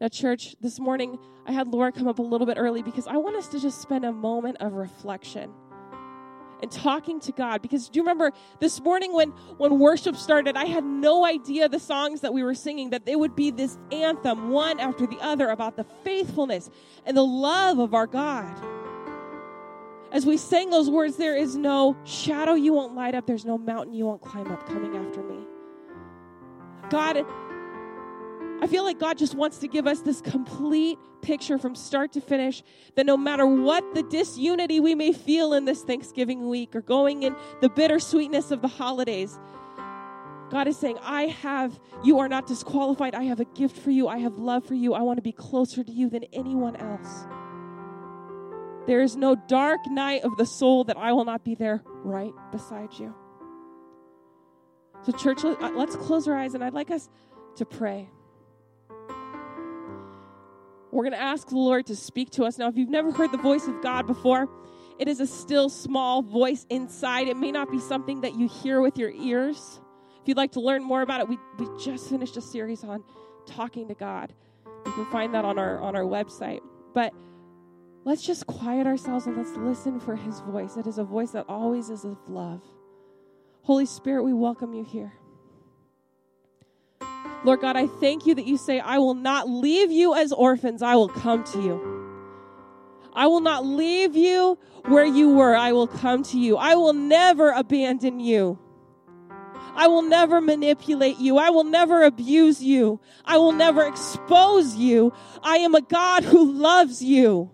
Now, 0.00 0.08
church, 0.08 0.56
this 0.60 0.80
morning 0.80 1.18
I 1.46 1.52
had 1.52 1.68
Laura 1.68 1.92
come 1.92 2.08
up 2.08 2.18
a 2.18 2.22
little 2.22 2.46
bit 2.46 2.56
early 2.58 2.82
because 2.82 3.06
I 3.06 3.16
want 3.16 3.36
us 3.36 3.48
to 3.48 3.60
just 3.60 3.80
spend 3.80 4.04
a 4.04 4.12
moment 4.12 4.56
of 4.60 4.72
reflection 4.72 5.52
and 6.62 6.70
talking 6.70 7.20
to 7.20 7.32
God. 7.32 7.60
Because 7.60 7.88
do 7.88 7.98
you 7.98 8.02
remember 8.02 8.32
this 8.60 8.80
morning 8.80 9.12
when, 9.12 9.30
when 9.58 9.78
worship 9.78 10.16
started, 10.16 10.56
I 10.56 10.64
had 10.66 10.84
no 10.84 11.24
idea 11.24 11.68
the 11.68 11.80
songs 11.80 12.20
that 12.20 12.32
we 12.32 12.42
were 12.42 12.54
singing, 12.54 12.90
that 12.90 13.04
they 13.04 13.16
would 13.16 13.34
be 13.34 13.50
this 13.50 13.76
anthem, 13.90 14.50
one 14.50 14.80
after 14.80 15.06
the 15.06 15.18
other, 15.20 15.48
about 15.48 15.76
the 15.76 15.84
faithfulness 16.04 16.70
and 17.04 17.16
the 17.16 17.24
love 17.24 17.78
of 17.78 17.94
our 17.94 18.06
God 18.06 18.56
as 20.12 20.26
we 20.26 20.36
sang 20.36 20.68
those 20.68 20.90
words, 20.90 21.16
there 21.16 21.34
is 21.34 21.56
no 21.56 21.96
shadow 22.04 22.52
you 22.52 22.74
won't 22.74 22.94
light 22.94 23.14
up, 23.14 23.26
there's 23.26 23.46
no 23.46 23.56
mountain 23.56 23.94
you 23.94 24.04
won't 24.04 24.20
climb 24.20 24.46
up 24.52 24.66
coming 24.66 24.94
after 24.94 25.22
me. 25.22 25.38
God, 26.90 27.24
I 28.62 28.68
feel 28.68 28.84
like 28.84 29.00
God 29.00 29.18
just 29.18 29.34
wants 29.34 29.58
to 29.58 29.66
give 29.66 29.88
us 29.88 30.02
this 30.02 30.20
complete 30.20 30.96
picture 31.20 31.58
from 31.58 31.74
start 31.74 32.12
to 32.12 32.20
finish 32.20 32.62
that 32.94 33.04
no 33.04 33.16
matter 33.16 33.44
what 33.44 33.82
the 33.92 34.04
disunity 34.04 34.78
we 34.78 34.94
may 34.94 35.12
feel 35.12 35.52
in 35.52 35.64
this 35.64 35.82
Thanksgiving 35.82 36.48
week 36.48 36.76
or 36.76 36.80
going 36.80 37.24
in 37.24 37.34
the 37.60 37.68
bittersweetness 37.68 38.52
of 38.52 38.62
the 38.62 38.68
holidays, 38.68 39.36
God 40.48 40.68
is 40.68 40.76
saying, 40.76 40.96
I 41.02 41.22
have, 41.24 41.80
you 42.04 42.20
are 42.20 42.28
not 42.28 42.46
disqualified. 42.46 43.16
I 43.16 43.24
have 43.24 43.40
a 43.40 43.46
gift 43.46 43.76
for 43.78 43.90
you. 43.90 44.06
I 44.06 44.18
have 44.18 44.38
love 44.38 44.64
for 44.64 44.74
you. 44.74 44.94
I 44.94 45.02
want 45.02 45.16
to 45.16 45.22
be 45.22 45.32
closer 45.32 45.82
to 45.82 45.90
you 45.90 46.08
than 46.08 46.22
anyone 46.32 46.76
else. 46.76 47.26
There 48.86 49.02
is 49.02 49.16
no 49.16 49.34
dark 49.34 49.80
night 49.88 50.22
of 50.22 50.36
the 50.36 50.46
soul 50.46 50.84
that 50.84 50.96
I 50.96 51.12
will 51.12 51.24
not 51.24 51.44
be 51.44 51.56
there 51.56 51.82
right 52.04 52.32
beside 52.52 52.92
you. 52.92 53.12
So, 55.02 55.10
church, 55.10 55.44
uh, 55.44 55.56
let's 55.74 55.96
close 55.96 56.28
our 56.28 56.36
eyes 56.36 56.54
and 56.54 56.62
I'd 56.62 56.74
like 56.74 56.92
us 56.92 57.08
to 57.56 57.64
pray. 57.64 58.08
We're 60.92 61.04
going 61.04 61.12
to 61.12 61.20
ask 61.20 61.48
the 61.48 61.56
Lord 61.56 61.86
to 61.86 61.96
speak 61.96 62.30
to 62.30 62.44
us. 62.44 62.58
Now, 62.58 62.68
if 62.68 62.76
you've 62.76 62.90
never 62.90 63.10
heard 63.10 63.32
the 63.32 63.38
voice 63.38 63.66
of 63.66 63.82
God 63.82 64.06
before, 64.06 64.48
it 64.98 65.08
is 65.08 65.20
a 65.20 65.26
still 65.26 65.68
small 65.68 66.22
voice 66.22 66.66
inside. 66.70 67.28
It 67.28 67.36
may 67.36 67.50
not 67.50 67.70
be 67.70 67.80
something 67.80 68.20
that 68.20 68.34
you 68.34 68.48
hear 68.48 68.80
with 68.80 68.98
your 68.98 69.10
ears. 69.10 69.80
If 70.20 70.28
you'd 70.28 70.36
like 70.36 70.52
to 70.52 70.60
learn 70.60 70.84
more 70.84 71.02
about 71.02 71.20
it, 71.20 71.28
we, 71.28 71.38
we 71.58 71.66
just 71.82 72.08
finished 72.08 72.36
a 72.36 72.42
series 72.42 72.84
on 72.84 73.02
talking 73.46 73.88
to 73.88 73.94
God. 73.94 74.32
You 74.86 74.92
can 74.92 75.06
find 75.06 75.34
that 75.34 75.44
on 75.44 75.58
our 75.58 75.80
on 75.80 75.96
our 75.96 76.02
website. 76.02 76.60
But 76.94 77.14
Let's 78.04 78.22
just 78.22 78.46
quiet 78.48 78.86
ourselves 78.86 79.26
and 79.26 79.36
let's 79.36 79.52
listen 79.56 80.00
for 80.00 80.16
his 80.16 80.40
voice. 80.40 80.76
It 80.76 80.88
is 80.88 80.98
a 80.98 81.04
voice 81.04 81.30
that 81.32 81.44
always 81.48 81.88
is 81.88 82.04
of 82.04 82.18
love. 82.28 82.60
Holy 83.62 83.86
Spirit, 83.86 84.24
we 84.24 84.32
welcome 84.32 84.74
you 84.74 84.82
here. 84.82 85.12
Lord 87.44 87.60
God, 87.60 87.76
I 87.76 87.86
thank 87.86 88.26
you 88.26 88.34
that 88.34 88.46
you 88.46 88.56
say, 88.56 88.78
I 88.78 88.98
will 88.98 89.14
not 89.14 89.48
leave 89.48 89.90
you 89.90 90.14
as 90.14 90.32
orphans, 90.32 90.82
I 90.82 90.94
will 90.94 91.08
come 91.08 91.42
to 91.44 91.60
you. 91.60 91.92
I 93.14 93.26
will 93.26 93.40
not 93.40 93.66
leave 93.66 94.16
you 94.16 94.58
where 94.86 95.04
you 95.04 95.30
were, 95.30 95.54
I 95.54 95.72
will 95.72 95.86
come 95.86 96.22
to 96.24 96.38
you. 96.38 96.56
I 96.56 96.74
will 96.76 96.92
never 96.92 97.50
abandon 97.50 98.20
you. 98.20 98.58
I 99.74 99.88
will 99.88 100.02
never 100.02 100.40
manipulate 100.40 101.18
you. 101.18 101.38
I 101.38 101.50
will 101.50 101.64
never 101.64 102.02
abuse 102.02 102.62
you. 102.62 103.00
I 103.24 103.38
will 103.38 103.52
never 103.52 103.84
expose 103.86 104.76
you. 104.76 105.12
I 105.42 105.58
am 105.58 105.74
a 105.74 105.80
God 105.80 106.24
who 106.24 106.52
loves 106.52 107.02
you. 107.02 107.50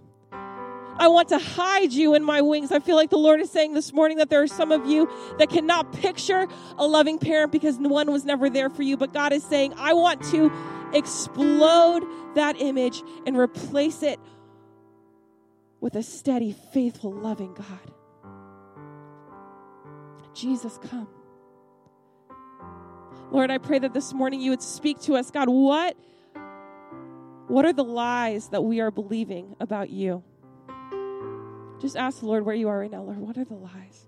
I 0.99 1.09
want 1.09 1.29
to 1.29 1.39
hide 1.39 1.93
you 1.93 2.15
in 2.15 2.25
my 2.25 2.41
wings. 2.41 2.73
I 2.73 2.81
feel 2.81 2.97
like 2.97 3.11
the 3.11 3.19
Lord 3.19 3.41
is 3.41 3.51
saying 3.51 3.75
this 3.75 3.93
morning 3.93 4.19
that 4.19 4.31
there 4.31 4.43
are 4.43 4.49
some 4.49 4.73
of 4.73 4.87
you 4.87 5.09
that 5.39 5.49
cannot 5.49 5.93
picture 5.93 6.49
a 6.77 6.87
loving 6.87 7.19
parent 7.19 7.53
because 7.53 7.79
one 7.79 8.11
was 8.11 8.25
never 8.25 8.51
there 8.51 8.69
for 8.69 8.83
you. 8.83 8.97
But 8.97 9.13
God 9.13 9.33
is 9.33 9.45
saying, 9.45 9.75
I 9.77 9.93
want 9.93 10.23
to 10.31 10.51
explode 10.93 12.05
that 12.35 12.61
image 12.61 13.03
and 13.27 13.37
replace 13.37 14.03
it 14.03 14.19
with 15.81 15.95
a 15.95 16.03
steady, 16.03 16.55
faithful, 16.73 17.13
loving 17.13 17.55
God. 17.55 17.93
Jesus, 20.35 20.79
come. 20.91 21.09
Lord, 23.31 23.51
I 23.51 23.59
pray 23.59 23.79
that 23.79 23.93
this 23.93 24.13
morning 24.13 24.41
you 24.41 24.51
would 24.51 24.63
speak 24.63 25.01
to 25.03 25.15
us. 25.15 25.31
God, 25.31 25.49
what, 25.49 25.97
what 27.47 27.65
are 27.65 27.73
the 27.73 27.85
lies 27.85 28.49
that 28.49 28.63
we 28.63 28.81
are 28.81 28.91
believing 28.91 29.55
about 29.61 29.91
you? 29.91 30.25
Just 31.81 31.97
ask 31.97 32.21
the 32.21 32.27
Lord 32.27 32.45
where 32.45 32.55
you 32.55 32.69
are 32.69 32.79
right 32.79 32.91
now. 32.91 33.03
Lord, 33.03 33.19
what 33.19 33.39
are 33.39 33.45
the 33.45 33.55
lies? 33.55 34.07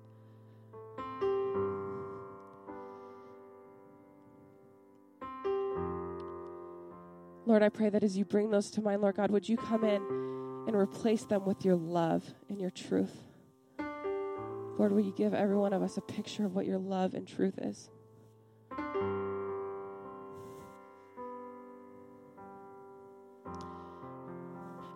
Lord, 7.46 7.62
I 7.62 7.68
pray 7.68 7.88
that 7.90 8.04
as 8.04 8.16
you 8.16 8.24
bring 8.24 8.50
those 8.50 8.70
to 8.72 8.80
mind, 8.80 9.02
Lord 9.02 9.16
God, 9.16 9.30
would 9.30 9.48
you 9.48 9.56
come 9.56 9.84
in 9.84 10.02
and 10.66 10.76
replace 10.76 11.24
them 11.24 11.44
with 11.44 11.64
your 11.64 11.74
love 11.74 12.24
and 12.48 12.60
your 12.60 12.70
truth? 12.70 13.24
Lord, 14.78 14.92
will 14.92 15.00
you 15.00 15.12
give 15.12 15.34
every 15.34 15.56
one 15.56 15.72
of 15.72 15.82
us 15.82 15.96
a 15.96 16.00
picture 16.00 16.46
of 16.46 16.54
what 16.54 16.64
your 16.64 16.78
love 16.78 17.14
and 17.14 17.26
truth 17.26 17.58
is? 17.58 17.90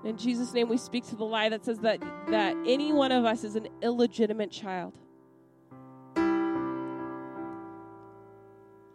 In 0.05 0.19
Jesus' 0.19 0.53
name, 0.53 0.69
we 0.69 0.77
speak 0.77 1.07
to 1.09 1.17
the 1.17 1.25
lie 1.25 1.49
that 1.49 1.64
says 1.64 1.79
that, 1.79 2.01
that 2.29 2.55
any 2.67 2.93
one 2.93 3.11
of 3.11 3.25
us 3.25 3.43
is 3.43 3.57
an 3.57 3.69
illegitimate 3.81 4.50
child. 4.50 4.92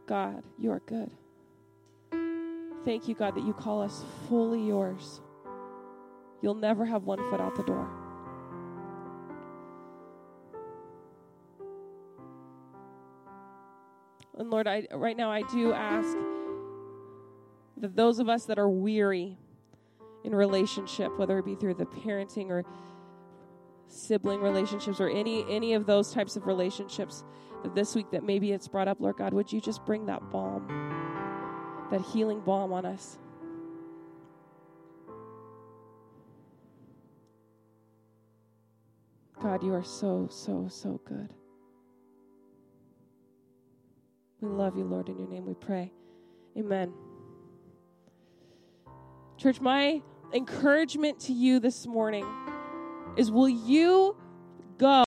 God, 0.05 0.43
you 0.57 0.71
are 0.71 0.81
good. 0.85 1.11
Thank 2.85 3.07
you, 3.07 3.15
God, 3.15 3.35
that 3.35 3.43
you 3.43 3.53
call 3.53 3.81
us 3.81 4.03
fully 4.27 4.65
yours. 4.65 5.21
You'll 6.41 6.55
never 6.55 6.85
have 6.85 7.03
one 7.03 7.19
foot 7.29 7.41
out 7.41 7.55
the 7.55 7.63
door. 7.63 7.89
And 14.37 14.49
Lord, 14.49 14.67
I, 14.67 14.87
right 14.93 15.17
now 15.17 15.29
I 15.29 15.41
do 15.41 15.73
ask 15.73 16.15
that 17.77 17.95
those 17.95 18.19
of 18.19 18.29
us 18.29 18.45
that 18.45 18.57
are 18.57 18.69
weary, 18.69 19.37
in 20.23 20.35
relationship, 20.35 21.17
whether 21.17 21.37
it 21.39 21.45
be 21.45 21.55
through 21.55 21.75
the 21.75 21.85
parenting 21.85 22.49
or 22.49 22.63
sibling 23.87 24.39
relationships 24.39 24.99
or 24.99 25.09
any 25.09 25.45
any 25.49 25.73
of 25.73 25.85
those 25.85 26.13
types 26.13 26.35
of 26.35 26.45
relationships 26.45 27.23
that 27.63 27.73
this 27.75 27.95
week 27.95 28.11
that 28.11 28.23
maybe 28.23 28.51
it's 28.51 28.67
brought 28.67 28.87
up, 28.87 28.99
Lord 28.99 29.17
God, 29.17 29.33
would 29.33 29.51
you 29.51 29.59
just 29.59 29.85
bring 29.85 30.05
that 30.05 30.31
balm, 30.31 30.67
that 31.91 32.01
healing 32.01 32.41
balm 32.41 32.71
on 32.71 32.85
us? 32.85 33.17
God, 39.41 39.63
you 39.63 39.73
are 39.73 39.83
so, 39.83 40.27
so, 40.29 40.67
so 40.69 40.99
good. 41.05 41.33
We 44.41 44.49
love 44.49 44.77
you, 44.77 44.83
Lord. 44.83 45.07
In 45.07 45.17
your 45.17 45.29
name 45.29 45.45
we 45.45 45.53
pray. 45.53 45.91
Amen. 46.57 46.93
Church, 49.37 49.61
my 49.61 50.01
encouragement 50.33 51.19
to 51.19 51.33
you 51.33 51.59
this 51.59 51.87
morning 51.87 52.25
is 53.17 53.31
will 53.31 53.49
you 53.49 54.15
go? 54.77 54.89